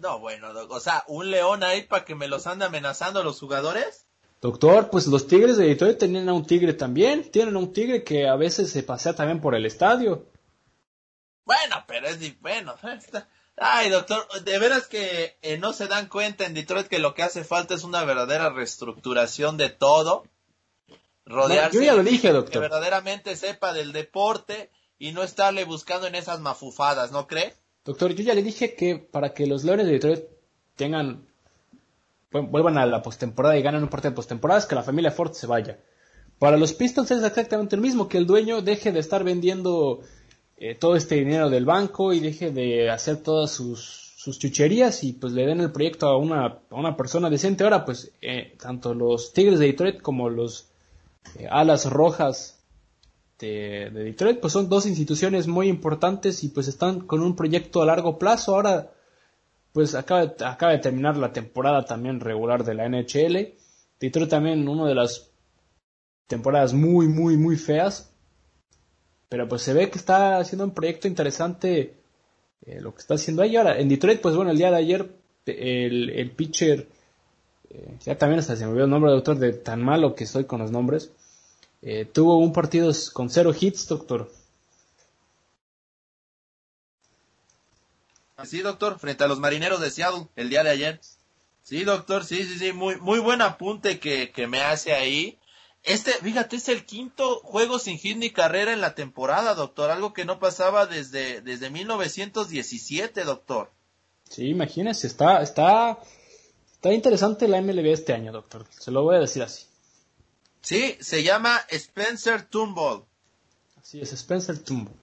[0.00, 4.06] No, bueno, o sea, un león ahí para que me los ande amenazando los jugadores.
[4.40, 7.30] Doctor, pues los Tigres de Detroit tenían a un tigre también.
[7.30, 10.26] Tienen a un tigre que a veces se pasea también por el estadio.
[11.46, 12.74] Bueno, pero es bueno.
[13.56, 17.22] Ay, doctor, de veras que eh, no se dan cuenta en Detroit que lo que
[17.22, 20.24] hace falta es una verdadera reestructuración de todo.
[21.24, 22.52] Rodearse yo ya lo dije, doctor.
[22.52, 27.54] Que verdaderamente sepa del deporte y no estarle buscando en esas mafufadas, ¿no cree?
[27.84, 30.24] Doctor, yo ya le dije que para que los Leones de Detroit
[30.76, 31.26] tengan
[32.30, 35.32] vuelvan a la postemporada y ganen un partido de postemporada es que la familia Ford
[35.32, 35.78] se vaya.
[36.38, 40.00] Para los Pistons es exactamente lo mismo, que el dueño deje de estar vendiendo
[40.56, 45.12] eh, todo este dinero del banco y deje de hacer todas sus, sus chucherías y
[45.12, 47.62] pues le den el proyecto a una, a una persona decente.
[47.62, 50.66] Ahora pues eh, tanto los Tigres de Detroit como los
[51.38, 52.53] eh, Alas Rojas
[53.38, 57.86] de, Detroit, pues son dos instituciones muy importantes y pues están con un proyecto a
[57.86, 58.54] largo plazo.
[58.54, 58.92] Ahora,
[59.72, 63.54] pues acaba, acaba de terminar la temporada también regular de la NHL.
[64.00, 65.30] Detroit también una de las
[66.26, 68.12] temporadas muy, muy, muy feas.
[69.28, 71.96] Pero pues se ve que está haciendo un proyecto interesante
[72.66, 73.56] eh, lo que está haciendo ahí.
[73.56, 75.10] Ahora, en Detroit, pues bueno, el día de ayer
[75.46, 76.88] el, el pitcher,
[77.70, 80.24] eh, ya también hasta se me olvidó el nombre del doctor de tan malo que
[80.24, 81.10] estoy con los nombres,
[81.86, 84.32] eh, tuvo un partido con cero hits, doctor.
[88.46, 91.00] Sí, doctor, frente a los marineros de Seattle el día de ayer.
[91.62, 95.38] Sí, doctor, sí, sí, sí, muy, muy buen apunte que, que me hace ahí.
[95.82, 99.90] Este, fíjate, es el quinto juego sin hit ni carrera en la temporada, doctor.
[99.90, 103.70] Algo que no pasaba desde, desde 1917, doctor.
[104.30, 105.98] Sí, imagínese, está, está,
[106.72, 108.64] está interesante la MLB este año, doctor.
[108.70, 109.66] Se lo voy a decir así.
[110.64, 113.04] Sí, se llama Spencer Turnbull.
[113.76, 114.96] Así es, Spencer Turnbull.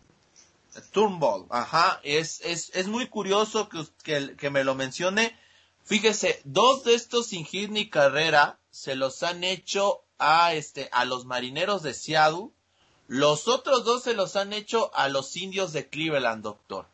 [0.92, 2.00] Turnbull, ajá.
[2.04, 5.38] Es, es, es muy curioso que, que, que me lo mencione.
[5.84, 11.06] Fíjese, dos de estos sin hit ni carrera se los han hecho a, este, a
[11.06, 12.50] los marineros de Seattle.
[13.08, 16.88] Los otros dos se los han hecho a los indios de Cleveland, doctor.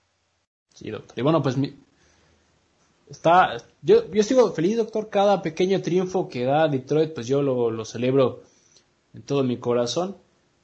[0.74, 1.18] Sí, doctor.
[1.18, 1.74] Y bueno, pues mi...
[3.10, 5.10] está, yo, yo sigo feliz, doctor.
[5.10, 8.44] Cada pequeño triunfo que da Detroit, pues yo lo, lo celebro
[9.14, 10.18] en todo mi corazón.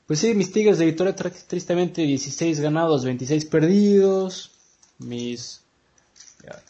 [0.06, 1.18] Pues sí, mis Tigres de Detroit
[1.48, 4.52] tristemente 16 ganados, 26 perdidos.
[5.00, 5.64] Mis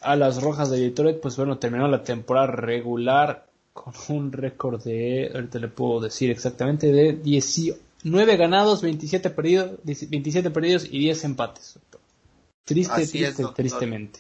[0.02, 5.60] alas rojas de Detroit, pues bueno, terminaron la temporada regular con un récord de, ahorita
[5.60, 11.80] le puedo decir exactamente, de 19 ganados, 27 perdidos, 27 perdidos y 10 empates.
[12.66, 14.20] Triste, triste, tristemente.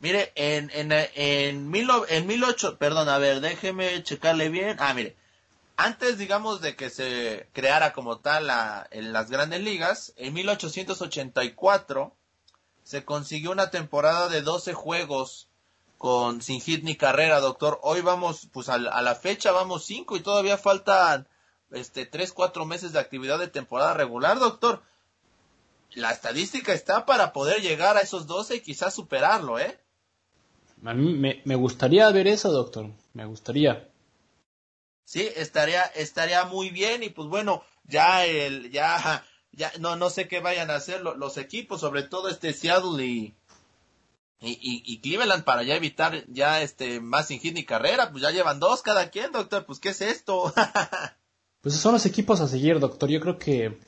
[0.00, 4.76] Mire, en, en, en, mil, en 18, perdón, a ver, déjeme checarle bien.
[4.78, 5.16] Ah, mire,
[5.76, 8.48] antes, digamos, de que se creara como tal
[8.90, 12.14] en las grandes ligas, en 1884
[12.84, 15.48] se consiguió una temporada de 12 juegos
[15.98, 17.80] con sin hit ni carrera, doctor.
[17.82, 21.26] Hoy vamos, pues a, la fecha vamos cinco y todavía faltan
[21.72, 24.82] este tres, cuatro meses de actividad de temporada regular, doctor.
[25.94, 29.78] La estadística está para poder llegar a esos 12 y quizás superarlo, ¿eh?
[30.84, 32.90] A mí me gustaría ver eso, doctor.
[33.14, 33.88] Me gustaría.
[35.04, 40.28] Sí, estaría, estaría muy bien y pues bueno, ya el, ya, ya, no, no sé
[40.28, 43.34] qué vayan a hacer los equipos, sobre todo este Seattle y,
[44.40, 48.82] y, y, Cleveland para ya evitar ya este más sin carrera, pues ya llevan dos
[48.82, 50.52] cada quien, doctor, pues qué es esto.
[51.60, 53.08] pues son los equipos a seguir, doctor.
[53.08, 53.78] Yo creo que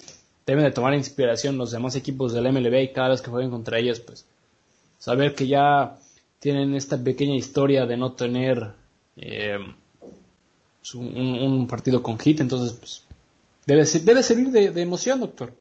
[0.46, 3.78] deben de tomar inspiración los demás equipos del MLB y cada vez que jueguen contra
[3.78, 4.26] ellos, pues
[4.98, 5.98] saber que ya
[6.38, 8.72] tienen esta pequeña historia de no tener
[9.16, 9.58] eh,
[10.94, 13.04] un, partido con hit, entonces pues
[13.66, 15.52] debe, debe servir de emoción, doctor.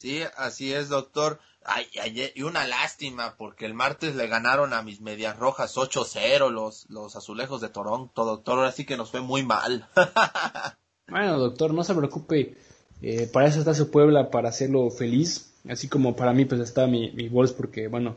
[0.00, 1.40] Sí, así es, doctor.
[1.62, 6.50] Ay, ay, y una lástima, porque el martes le ganaron a mis medias rojas 8-0
[6.50, 8.58] los, los azulejos de Toronto, doctor.
[8.58, 9.86] Ahora sí que nos fue muy mal.
[11.06, 12.56] bueno, doctor, no se preocupe.
[13.02, 15.52] Eh, para eso está su Puebla, para hacerlo feliz.
[15.68, 18.16] Así como para mí, pues está mi, mi porque, bueno,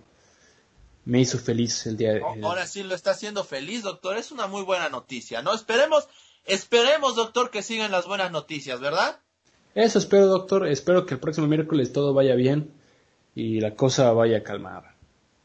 [1.06, 2.41] me hizo feliz el día de hoy.
[2.43, 4.18] Ahora sí lo está haciendo feliz, doctor.
[4.18, 5.54] Es una muy buena noticia, ¿no?
[5.54, 6.08] Esperemos,
[6.45, 9.20] esperemos, doctor, que sigan las buenas noticias, ¿verdad?
[9.76, 10.68] Eso espero, doctor.
[10.68, 12.74] Espero que el próximo miércoles todo vaya bien
[13.36, 14.95] y la cosa vaya calmada.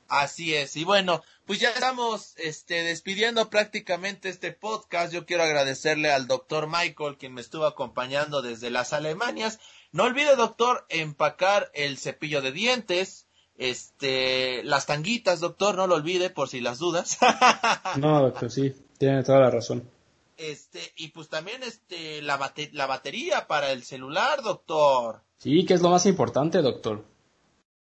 [0.09, 0.77] Así es.
[0.77, 5.13] Y bueno, pues ya estamos este, despidiendo prácticamente este podcast.
[5.13, 9.61] Yo quiero agradecerle al doctor Michael, quien me estuvo acompañando desde las Alemanias.
[9.93, 13.28] No olvide, doctor, empacar el cepillo de dientes,
[13.59, 17.19] este, las tanguitas, doctor, no lo olvide por si las dudas.
[17.99, 19.91] no, doctor, sí, tiene toda la razón.
[20.37, 25.23] Este, y pues también este, la, la batería para el celular, doctor.
[25.39, 27.05] Sí, que es lo más importante, doctor.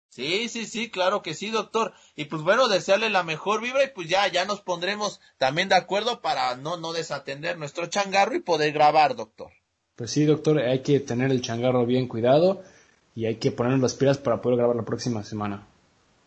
[0.09, 1.93] Sí, sí, sí, claro que sí, doctor.
[2.15, 5.75] Y pues bueno, desearle la mejor vibra y pues ya, ya nos pondremos también de
[5.75, 9.51] acuerdo para no, no desatender nuestro changarro y poder grabar, doctor.
[9.95, 12.63] Pues sí, doctor, hay que tener el changarro bien cuidado
[13.17, 15.67] y hay que ponernos las pilas para poder grabar la próxima semana.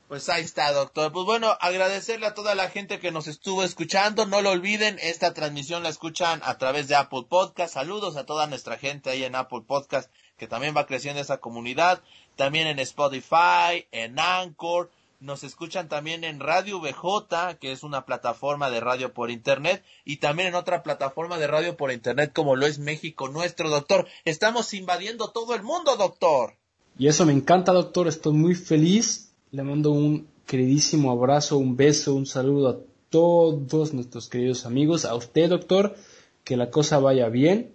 [0.09, 1.13] Pues ahí está, doctor.
[1.13, 4.27] Pues bueno, agradecerle a toda la gente que nos estuvo escuchando.
[4.27, 7.75] No lo olviden, esta transmisión la escuchan a través de Apple Podcast.
[7.75, 12.03] Saludos a toda nuestra gente ahí en Apple Podcast, que también va creciendo esa comunidad.
[12.35, 14.91] También en Spotify, en Anchor.
[15.21, 20.17] Nos escuchan también en Radio VJ, que es una plataforma de radio por internet, y
[20.17, 24.09] también en otra plataforma de radio por internet como lo es México Nuestro, doctor.
[24.25, 26.57] Estamos invadiendo todo el mundo, doctor.
[26.99, 28.09] Y eso me encanta, doctor.
[28.09, 32.79] Estoy muy feliz le mando un queridísimo abrazo, un beso, un saludo a
[33.11, 35.97] todos nuestros queridos amigos, a usted doctor,
[36.45, 37.75] que la cosa vaya bien.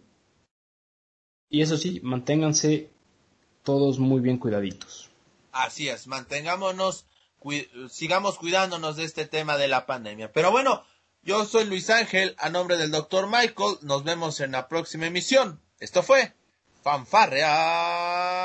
[1.50, 2.90] Y eso sí, manténganse
[3.64, 5.10] todos muy bien cuidaditos.
[5.52, 7.06] Así es, mantengámonos,
[7.90, 10.32] sigamos cuidándonos de este tema de la pandemia.
[10.32, 10.84] Pero bueno,
[11.24, 15.62] yo soy Luis Ángel, a nombre del doctor Michael, nos vemos en la próxima emisión.
[15.80, 16.34] Esto fue
[16.84, 18.45] Fanfarrea